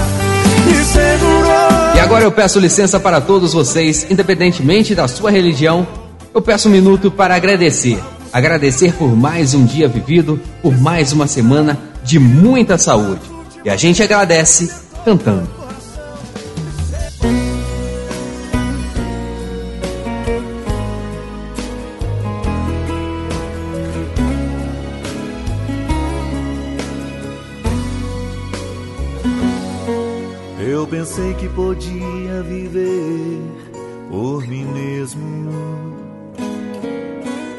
[0.66, 1.96] Me segurou.
[1.96, 5.86] E agora eu peço licença para todos vocês, independentemente da sua religião,
[6.34, 7.98] eu peço um minuto para agradecer.
[8.32, 13.20] Agradecer por mais um dia vivido, por mais uma semana de muita saúde.
[13.64, 14.70] E a gente agradece
[15.06, 15.48] cantando.
[30.58, 33.40] Eu pensei que podia viver
[34.10, 35.22] por mim mesmo.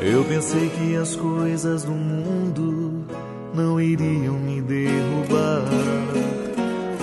[0.02, 3.06] Eu pensei que as coisas do mundo
[3.54, 5.64] não iriam me derrubar.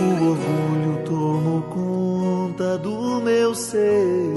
[0.01, 4.35] O orgulho tomou conta do meu ser.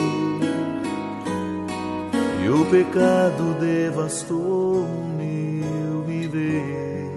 [2.44, 7.10] E o pecado devastou o meu viver.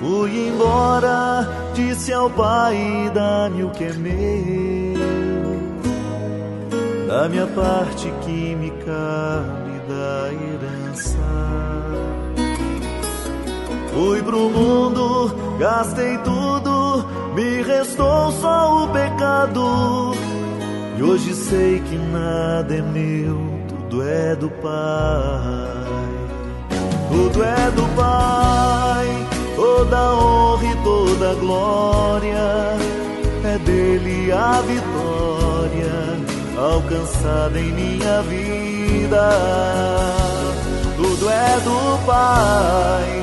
[0.00, 4.98] Fui embora, disse ao pai: dá-me o que é meu,
[7.06, 9.72] da minha parte que me cabe
[13.92, 17.04] Fui pro mundo, gastei tudo,
[17.34, 20.12] me restou só o pecado.
[20.98, 23.38] E hoje sei que nada é meu,
[23.68, 25.92] tudo é do Pai.
[27.10, 32.76] tudo é do Pai, toda honra e toda glória
[33.44, 35.92] é dele a vitória
[36.56, 39.30] alcançada em minha vida.
[40.96, 43.22] Tudo é do Pai,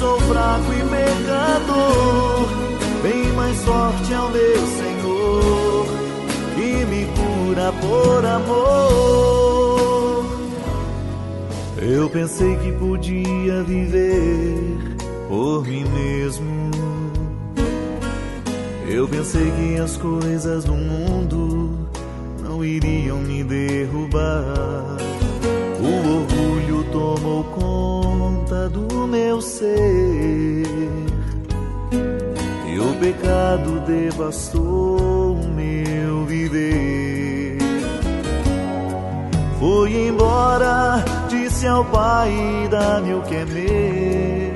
[0.00, 2.48] sou fraco e pecador,
[3.02, 5.86] bem mais forte é o meu Senhor
[6.54, 9.60] que me cura por amor.
[11.76, 14.96] Eu pensei que podia viver
[15.28, 16.70] por mim mesmo.
[18.88, 21.78] Eu pensei que as coisas do mundo
[22.42, 24.96] não iriam me derrubar.
[25.78, 26.39] O orgulho
[26.92, 30.64] tomou conta do meu ser.
[32.66, 37.58] E o pecado devastou o meu viver.
[39.58, 44.50] Fui embora, disse ao pai: dá-me o que é meu.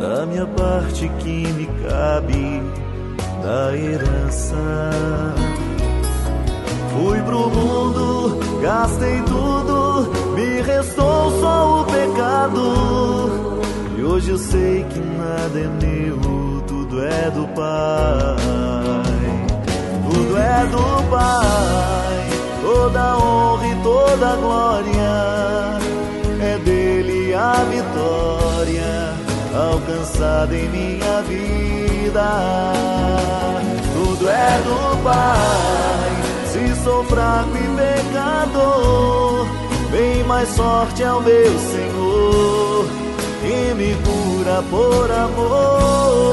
[0.00, 2.62] Da minha parte que me cabe
[3.42, 4.56] da herança.
[6.92, 9.71] Fui pro mundo, gastei tudo,
[10.42, 13.62] me restou só o pecado.
[13.96, 16.18] E hoje eu sei que nada é meu,
[16.66, 18.36] tudo é do Pai.
[20.10, 22.28] Tudo é do Pai,
[22.60, 25.78] toda honra e toda glória
[26.40, 29.14] é dele a vitória
[29.54, 32.72] alcançada em minha vida.
[33.94, 36.10] Tudo é do Pai,
[36.46, 39.61] se sou fraco e pecador,
[39.92, 42.86] bem mais sorte é o meu Senhor
[43.42, 46.24] que me cura por amor.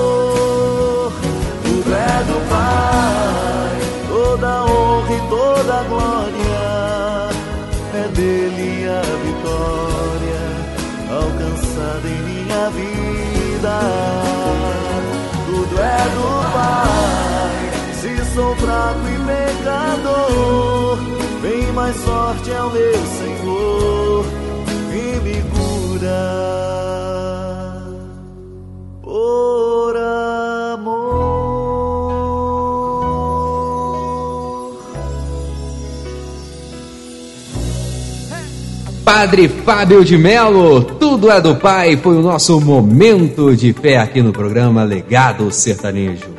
[1.63, 7.29] Tudo é do Pai, toda honra e toda glória
[7.95, 10.43] é dele a vitória
[11.11, 13.75] alcançada em minha vida.
[15.47, 17.59] Tudo é do Pai,
[17.99, 20.97] se sou fraco e pecador,
[21.41, 24.25] bem mais sorte é o meu Senhor
[24.91, 26.21] que me cura
[29.01, 29.95] por
[30.75, 31.19] amor.
[39.03, 44.21] Padre Fábio de Melo, tudo é do Pai, foi o nosso momento de fé aqui
[44.21, 46.29] no programa Legado Sertanejo.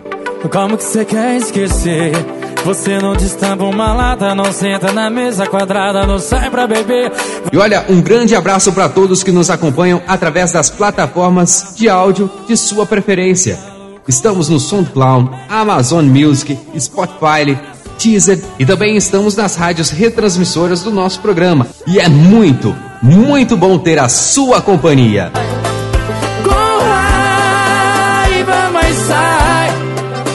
[0.51, 2.39] Como que você quer esquecer?
[2.65, 7.11] Você não destampa uma lata, não senta na mesa quadrada, não sai pra beber.
[7.51, 12.31] E olha, um grande abraço para todos que nos acompanham através das plataformas de áudio
[12.47, 13.59] de sua preferência.
[14.07, 17.59] Estamos no SoundCloud, Amazon Music, Spotify,
[17.99, 21.66] Deezer e também estamos nas rádios retransmissoras do nosso programa.
[21.87, 25.32] E é muito, muito bom ter a sua companhia.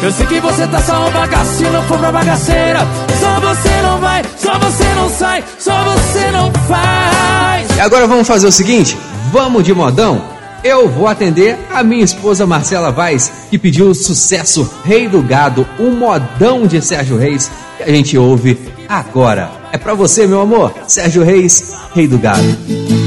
[0.06, 2.82] Eu sei que você tá só um bagaço, não for pra bagaceira.
[3.20, 7.76] Só você não vai, só você não sai, só você não faz.
[7.76, 8.96] E agora vamos fazer o seguinte:
[9.32, 10.24] vamos de modão?
[10.64, 15.68] Eu vou atender a minha esposa Marcela Vaz, que pediu o sucesso Rei do Gado,
[15.80, 19.50] o modão de Sérgio Reis, que a gente ouve agora.
[19.72, 23.05] É pra você, meu amor, Sérgio Reis, Rei do Gado.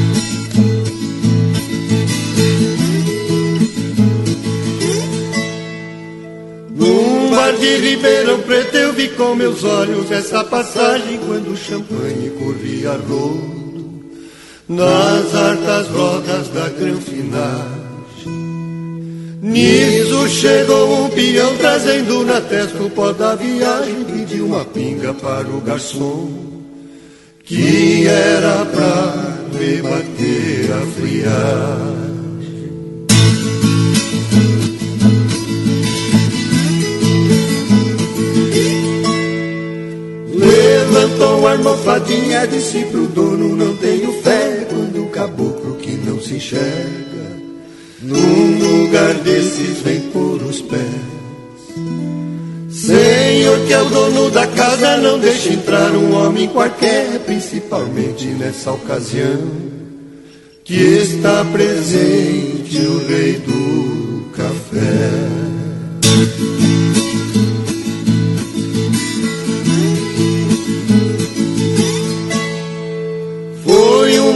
[7.89, 14.05] Ribeirão Preto eu vi com meus olhos essa passagem quando o champanhe corria rodo
[14.69, 17.78] nas hartas rodas da granfinagem.
[19.40, 25.48] Nisso chegou um peão trazendo na testa o pó da viagem, pediu uma pinga para
[25.48, 26.28] o garçom,
[27.43, 32.18] que era pra me bater a friagem.
[40.98, 46.34] Levantou a almofadinha, disse pro dono: Não tenho fé quando o caboclo que não se
[46.34, 47.36] enxerga,
[48.02, 50.82] num lugar desses vem por os pés.
[52.68, 58.72] Senhor, que é o dono da casa, não deixe entrar um homem qualquer, principalmente nessa
[58.72, 59.52] ocasião,
[60.64, 65.38] que está presente o rei do café.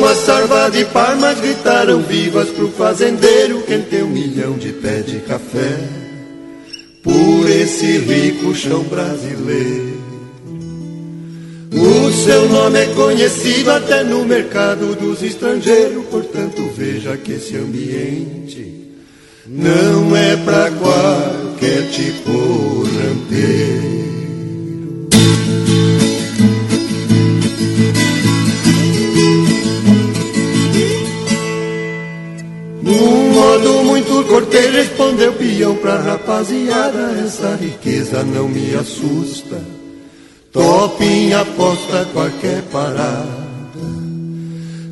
[0.02, 5.20] Uma sarva de palmas, gritaram vivas pro fazendeiro, quem tem um milhão de pé de
[5.20, 5.78] café,
[7.04, 10.02] por esse rico chão brasileiro.
[11.72, 18.90] O seu nome é conhecido até no mercado dos estrangeiros, portanto veja que esse ambiente
[19.46, 24.01] não é pra qualquer tipo rampeiro.
[34.24, 39.60] Cortês respondeu peão pra rapaziada, essa riqueza não me assusta.
[40.52, 43.42] Topinha aposta qualquer parada.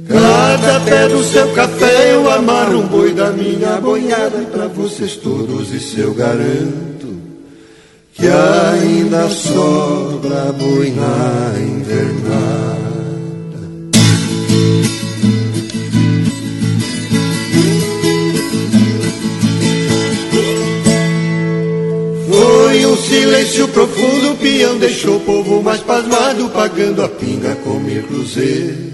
[0.09, 5.15] Cada pé do seu café eu amarro um boi da minha boiada e pra vocês
[5.17, 7.21] todos isso eu garanto
[8.13, 12.80] que ainda sobra boi na invernada.
[23.11, 28.91] Silêncio profundo, o peão deixou o povo mais pasmado, pagando a pinga comer cruzeiro.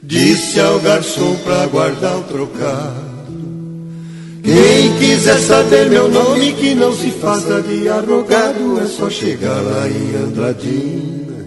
[0.00, 3.08] Disse ao garçom pra guardar o trocado.
[4.42, 9.88] Quem quiser saber meu nome, que não se faça de arrogado, é só chegar lá
[9.88, 11.44] em Andradina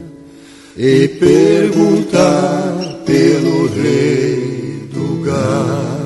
[0.75, 6.00] e perguntar pelo rei do gado.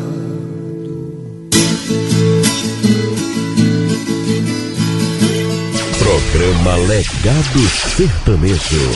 [6.36, 7.60] Programa Legado
[7.96, 8.92] Sertanejo.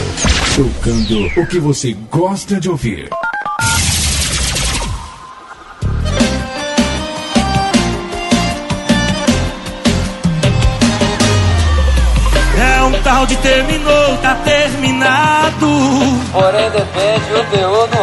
[0.58, 3.08] Tocando o que você gosta de ouvir.
[12.58, 15.68] É um tal de terminou, tá terminado.
[16.34, 17.99] Porém depende o teor do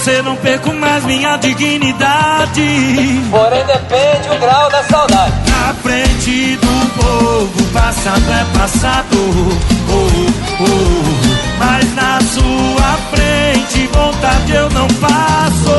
[0.00, 3.22] você não perco mais minha dignidade.
[3.30, 5.34] Porém depende o grau da saudade.
[5.50, 9.18] Na frente do povo, passado é passado.
[9.90, 11.58] Oh, oh.
[11.58, 15.70] Mas na sua frente, vontade eu não passo.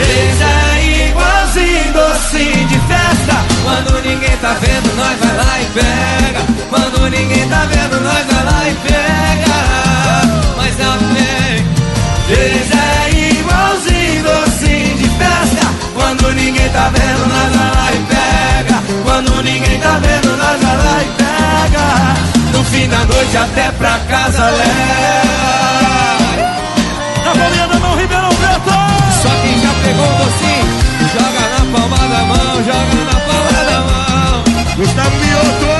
[0.00, 3.36] Eis é igualzinho docinho de festa.
[3.62, 6.40] Quando ninguém tá vendo, nós vai lá e pega.
[6.70, 9.35] Quando ninguém tá vendo, nós vai lá e pega.
[16.76, 18.76] Tá vendo, nós vai lá e pega.
[19.02, 21.86] Quando ninguém tá vendo, nós vai lá e pega.
[22.52, 25.36] No fim da noite até pra casa leva.
[27.24, 28.76] Na bolinha da mão, Ribeirão Preto.
[29.22, 30.66] Só quem já pegou o docinho,
[31.14, 34.44] joga na palma da mão, joga na palma da mão.
[34.76, 35.72] Gustavo Mioto.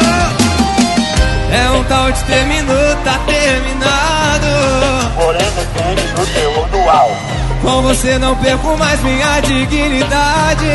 [1.52, 4.46] É um tal de terminou, tá terminado.
[5.14, 6.26] Porém depende do
[6.70, 7.45] do álcool.
[7.66, 10.66] Com você não perco mais minha dignidade.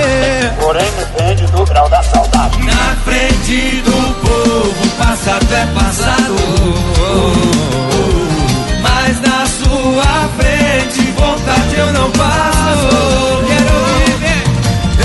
[0.60, 2.62] Porém depende do grau da saudade.
[2.64, 6.36] Na frente do povo, passado é passado.
[8.82, 13.42] Mas na sua frente, vontade eu não passo.
[13.48, 14.44] Quero viver.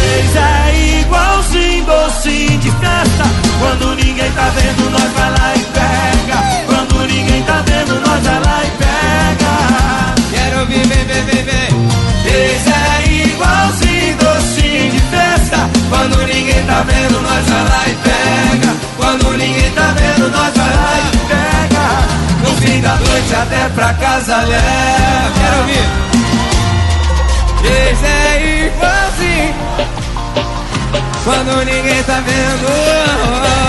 [0.03, 3.25] Eis é igualzinho docinho de festa.
[3.61, 6.39] Quando ninguém tá vendo, nós vai lá e pega.
[6.67, 9.57] Quando ninguém tá vendo, nós vai lá e pega.
[10.33, 11.76] Quero viver, viver, viver.
[12.27, 15.71] Eis é igualzinho docinho de festa.
[15.89, 18.75] Quando ninguém tá vendo, nós vai lá e pega.
[18.97, 21.87] Quando ninguém tá vendo, nós vai lá e pega.
[22.43, 25.33] No fim da noite até pra casa leva.
[25.39, 25.89] Quero ouvir.
[27.65, 29.55] Eis é igualzinho.
[31.25, 33.66] Quando ninguém tá vendo.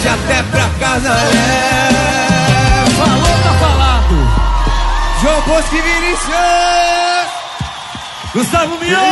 [0.00, 2.90] Noite até pra casa leva.
[2.96, 4.14] Falou, tá falado.
[5.20, 7.28] João Bosco e Vinicius.
[8.32, 9.10] Gustavo Mioto.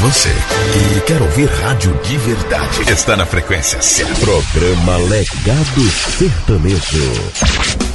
[0.00, 0.34] Você
[0.72, 4.14] que quer ouvir rádio de verdade está na frequência certa.
[4.20, 7.91] Programa Legado Sertanejo.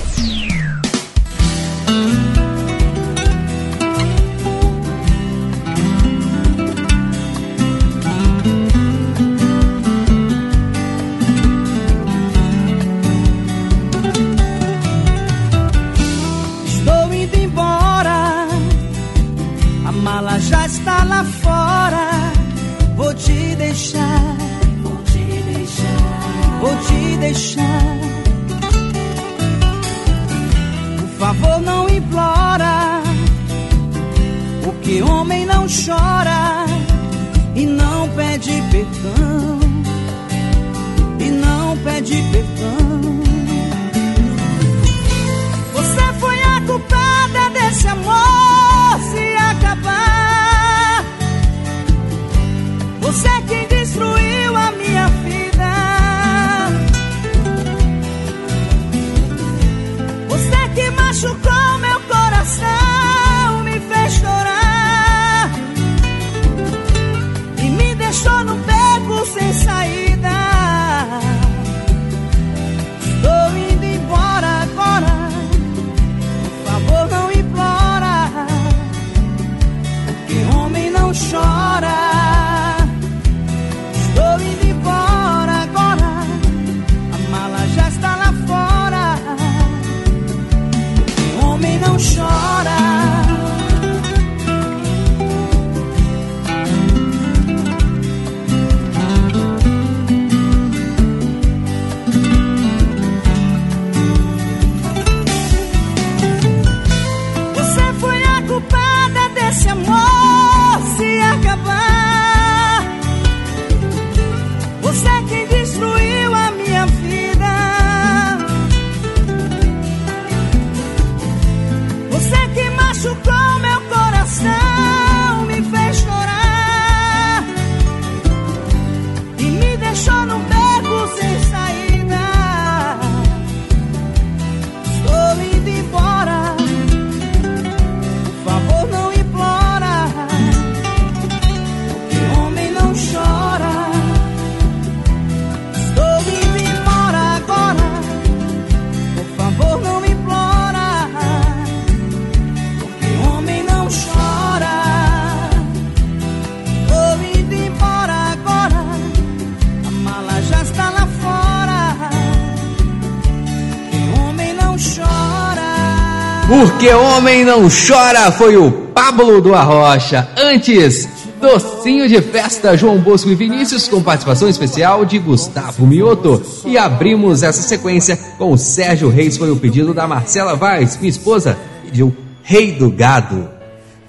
[166.87, 170.25] Porque Homem Não Chora foi o Pablo do Arrocha.
[170.37, 171.05] Antes,
[171.41, 176.41] Docinho de Festa, João Bosco e Vinícius, com participação especial de Gustavo Mioto.
[176.65, 181.09] E abrimos essa sequência com o Sérgio Reis, foi o pedido da Marcela Vaz, minha
[181.09, 183.49] esposa, pediu Rei do Gado.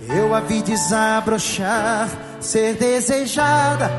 [0.08, 3.90] Eu a vi desabrochar, ser desejada,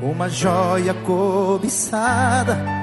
[0.00, 2.75] uma joia cobiçada.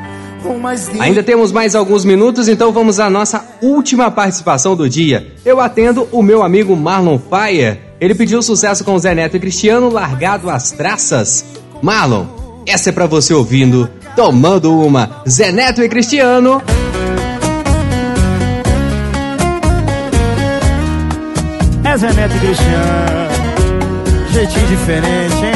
[1.00, 5.34] Ainda temos mais alguns minutos, então vamos à nossa última participação do dia.
[5.46, 7.80] Eu atendo o meu amigo Marlon Fire.
[8.00, 11.46] Ele pediu sucesso com Zé Neto e Cristiano, largado às traças.
[11.82, 12.26] Marlon,
[12.66, 15.22] essa é pra você ouvindo, tomando uma.
[15.28, 16.62] Zé Neto e Cristiano.
[21.84, 23.24] É Zé Neto e Cristiano.
[24.32, 25.53] Jeitinho diferente, hein?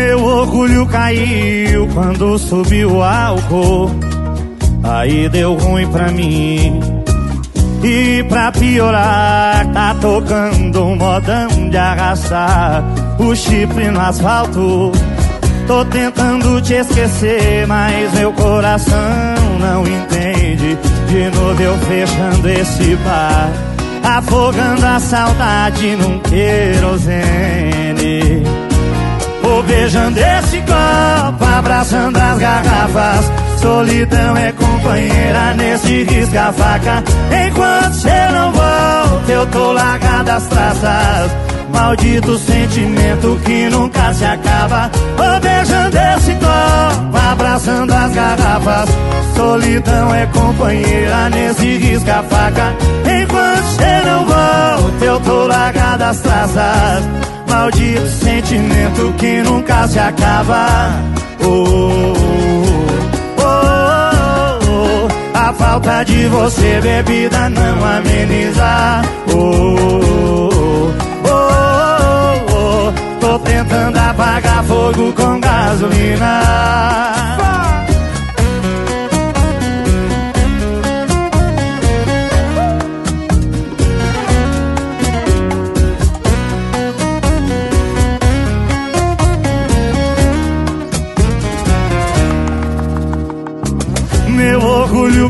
[0.00, 3.90] Meu orgulho caiu quando subiu o álcool.
[4.82, 6.80] Aí deu ruim pra mim.
[7.84, 12.82] E pra piorar, tá tocando um modão de arrastar
[13.18, 14.90] o chifre no asfalto.
[15.66, 18.98] Tô tentando te esquecer, mas meu coração
[19.60, 20.78] não entende.
[21.08, 23.50] De novo eu fechando esse bar,
[24.02, 27.20] afogando a saudade num querosene.
[29.50, 33.32] Vou beijando esse copo, abraçando as garrafas.
[33.60, 37.02] Solidão é companheira nesse risca-faca.
[37.48, 41.32] Enquanto cê não volta, eu tô largado as traças.
[41.68, 44.88] Maldito sentimento que nunca se acaba.
[45.16, 48.88] Vou beijando esse copo, abraçando as garrafas.
[49.34, 52.72] Solidão é companheira nesse risca-faca.
[53.04, 57.30] Enquanto cê não volta, eu tô largado as traças.
[57.50, 60.88] Maldito sentimento que nunca se acaba.
[61.42, 62.14] Oh,
[63.36, 65.08] oh, oh, oh.
[65.36, 69.02] A falta de você, bebida, não ameniza.
[69.34, 70.92] Oh,
[71.24, 72.92] oh, oh, oh.
[73.20, 76.40] Tô tentando apagar fogo com gasolina.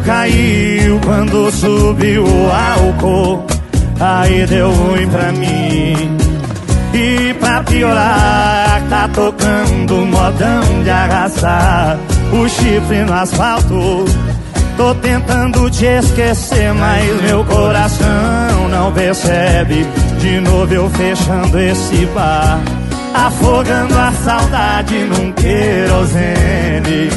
[0.01, 3.45] Caiu quando subiu o álcool.
[4.01, 6.17] Aí deu ruim pra mim.
[6.93, 11.99] E pra piorar, tá tocando modão de arrastar
[12.33, 14.05] o chifre no asfalto.
[14.77, 19.87] Tô tentando te esquecer, mas meu coração não percebe.
[20.19, 22.59] De novo eu fechando esse bar,
[23.15, 27.11] afogando a saudade num querosene.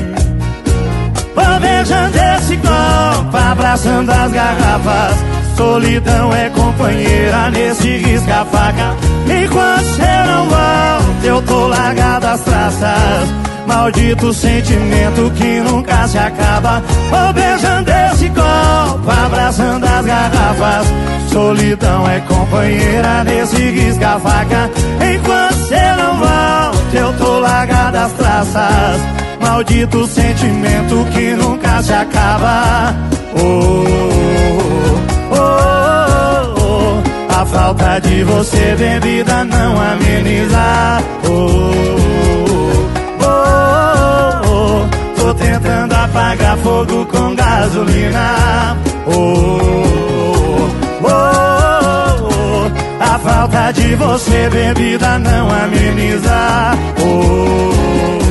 [1.45, 5.17] Vou beijando esse copo, abraçando as garrafas.
[5.57, 8.95] Solidão é companheira nesse risca-faca.
[9.27, 13.29] Enquanto cê não volta, eu tô largado as traças.
[13.67, 16.81] Maldito sentimento que nunca se acaba.
[17.09, 20.87] Vou beijando esse copo, abraçando as garrafas.
[21.31, 24.69] Solidão é companheira nesse risca-faca.
[25.13, 29.22] Enquanto cê não volta, eu tô largado as traças.
[29.43, 32.95] Maldito sentimento que nunca se acaba.
[33.35, 33.83] Oh,
[35.31, 37.03] oh, oh, oh.
[37.41, 41.03] A falta de você, bebida, não ameniza.
[41.27, 41.71] Oh,
[43.19, 45.21] oh, oh.
[45.21, 48.77] Tô tentando apagar fogo com gasolina.
[49.07, 49.11] Oh,
[51.03, 51.09] oh,
[52.23, 52.71] oh.
[53.03, 56.77] A falta de você, bebida, não ameniza.
[56.97, 58.22] Oh, oh, oh.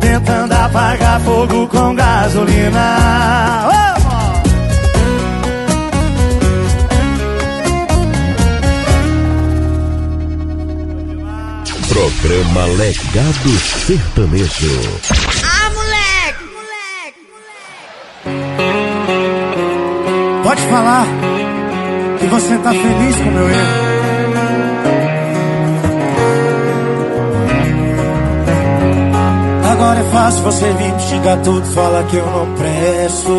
[0.00, 2.96] Tentando apagar fogo com gasolina.
[3.66, 3.80] Oh!
[11.88, 13.50] Programa Legado
[13.86, 14.80] Sertanejo.
[15.44, 16.44] Ah, moleque!
[20.42, 21.06] Pode falar
[22.18, 23.89] que você tá feliz com o meu erro.
[29.80, 33.32] Agora é fácil você vir me xingar tudo, fala que eu não presto.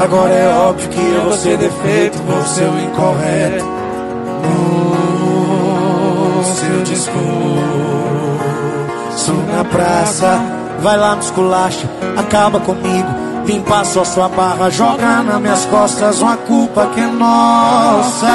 [0.00, 3.66] Agora é óbvio que eu vou ser defeito, vou ser o incorreto.
[6.38, 7.18] No seu discurso
[9.54, 10.40] na praça,
[10.80, 11.86] vai lá no esculacha,
[12.16, 13.08] acaba comigo.
[13.44, 18.26] Limpa só sua barra, joga nas minhas costas uma culpa que é nossa.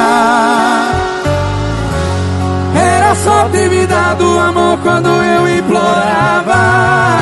[3.14, 7.20] Era só me dado amor quando eu implorava.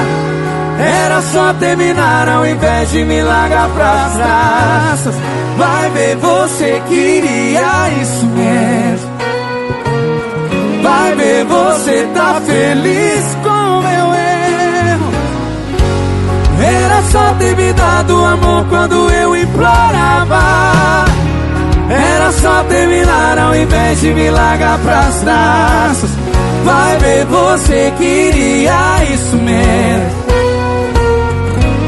[0.79, 5.15] Era só terminar ao invés de me largar pras traças.
[5.57, 9.11] Vai ver, você queria isso mesmo.
[10.81, 15.11] Vai ver, você tá feliz com meu erro.
[16.85, 21.10] Era só ter me dado amor quando eu implorava.
[22.31, 26.09] Só terminar ao invés de me largar pras traças.
[26.63, 30.21] Vai ver, você queria isso mesmo.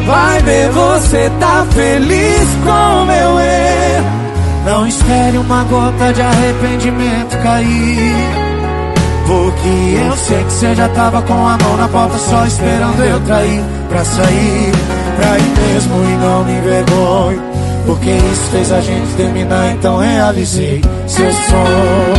[0.06, 4.24] Vai ver, você tá feliz com o meu erro.
[4.66, 8.44] Não espere uma gota de arrependimento cair.
[9.26, 13.22] Porque eu sei que você já tava com a mão na porta só esperando eu
[13.22, 14.72] trair Pra sair,
[15.16, 17.53] pra ir mesmo e não me envergonho
[17.86, 22.14] Porque isso fez a gente terminar, então realizei seu sonho.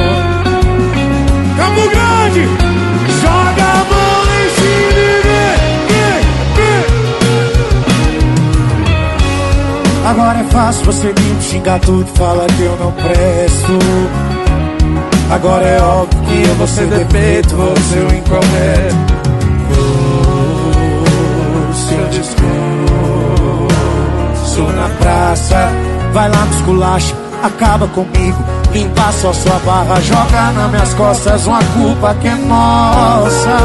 [1.57, 2.49] Campo Grande,
[3.21, 4.85] joga a mão em cima
[10.07, 13.79] Agora é fácil você vir me xingar tudo, fala que eu não presto.
[15.31, 19.15] Agora é óbvio que eu vou ser defeito, vou ser o incorreto.
[21.71, 22.09] O seu
[24.63, 25.69] na praça,
[26.13, 28.45] vai lá no esculacho, acaba comigo.
[28.73, 33.57] Limpa só sua barra, joga nas minhas costas uma culpa que é nossa.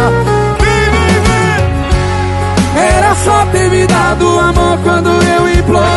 [2.75, 5.89] Era só ter me dado amor quando eu implorava.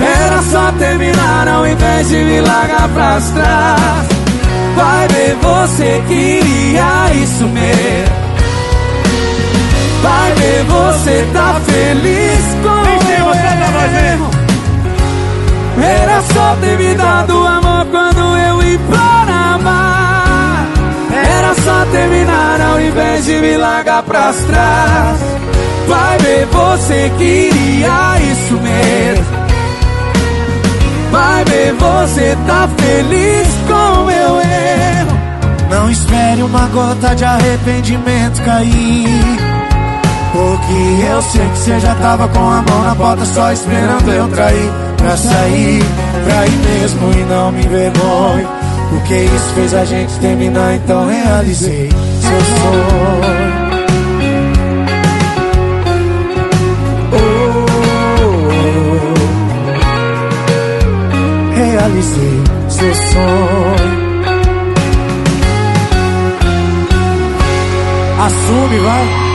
[0.00, 4.06] Era só terminar ao invés de me largar pras trás.
[4.76, 8.25] Vai ver, você queria isso mesmo.
[10.06, 14.30] Vai ver, você tá feliz com o erro.
[15.82, 19.78] Era só ter me dado amor quando eu implorava.
[21.12, 25.18] Era só terminar ao invés de me largar pras trás.
[25.88, 29.26] Vai ver, você queria isso mesmo.
[31.10, 35.16] Vai ver, você tá feliz com meu erro.
[35.68, 39.45] Não espere uma gota de arrependimento cair.
[40.36, 44.28] Porque eu sei que você já tava com a mão na porta só esperando eu
[44.28, 44.70] trair.
[44.98, 45.82] Pra sair,
[46.24, 48.46] pra ir mesmo e não me envergonho.
[48.90, 51.88] Porque isso fez a gente terminar, então realizei
[52.20, 53.46] seu sonho.
[61.54, 63.76] realizei seu som.
[68.26, 69.25] Assume, vai.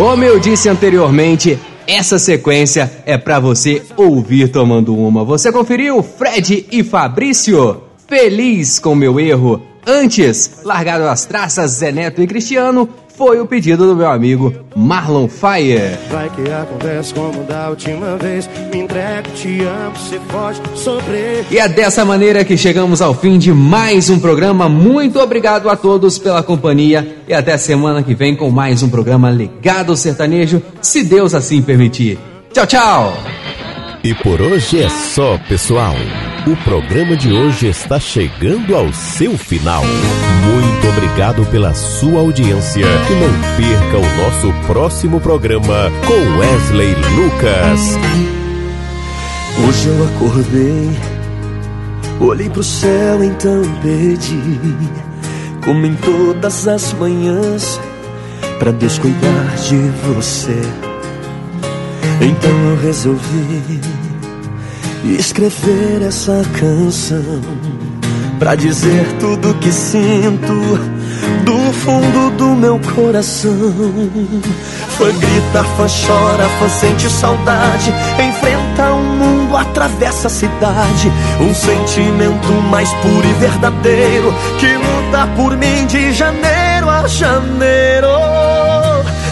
[0.00, 5.26] Como eu disse anteriormente, essa sequência é pra você ouvir tomando uma.
[5.26, 7.82] Você conferiu Fred e Fabrício?
[8.08, 9.60] Feliz com meu erro.
[9.86, 12.88] Antes, largado as traças Zé Neto e Cristiano,
[13.20, 15.98] foi o pedido do meu amigo Marlon Fire.
[16.10, 18.48] Vai que acontece como da última vez.
[18.72, 21.44] Me entrego, te amo, você pode sofrer.
[21.50, 24.70] E é dessa maneira que chegamos ao fim de mais um programa.
[24.70, 29.28] Muito obrigado a todos pela companhia e até semana que vem com mais um programa
[29.28, 32.18] Legado Sertanejo, se Deus assim permitir.
[32.54, 33.14] Tchau, tchau!
[34.02, 35.94] E por hoje é só, pessoal.
[36.46, 39.82] O programa de hoje está chegando ao seu final.
[39.84, 47.80] Muito obrigado pela sua audiência e não perca o nosso próximo programa com Wesley Lucas.
[49.68, 50.90] Hoje eu acordei,
[52.18, 54.40] olhei pro céu, então pedi,
[55.62, 57.78] como em todas as manhãs,
[58.58, 59.76] pra Deus cuidar de
[60.14, 60.58] você.
[62.22, 64.09] Então eu resolvi
[65.04, 67.40] escrever essa canção
[68.38, 70.54] pra dizer tudo que sinto
[71.44, 73.52] do fundo do meu coração.
[74.96, 81.12] Fã grita, fã chora, fã sente saudade, enfrenta o mundo, atravessa a cidade.
[81.40, 88.69] Um sentimento mais puro e verdadeiro que luta por mim de janeiro a janeiro.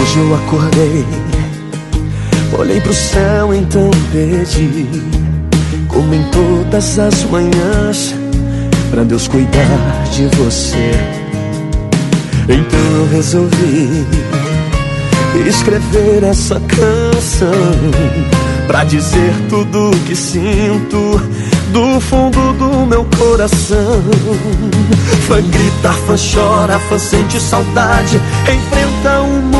[0.00, 1.04] Hoje eu acordei,
[2.58, 4.86] olhei pro céu, então pedi,
[5.88, 8.14] como em todas as manhãs,
[8.90, 10.92] pra Deus cuidar de você.
[12.48, 14.06] Então eu resolvi
[15.46, 17.52] escrever essa canção
[18.66, 21.20] pra dizer tudo que sinto
[21.72, 24.02] do fundo do meu coração.
[25.26, 29.59] Fã grita, fã chora, fã sente saudade, enfrenta o mundo,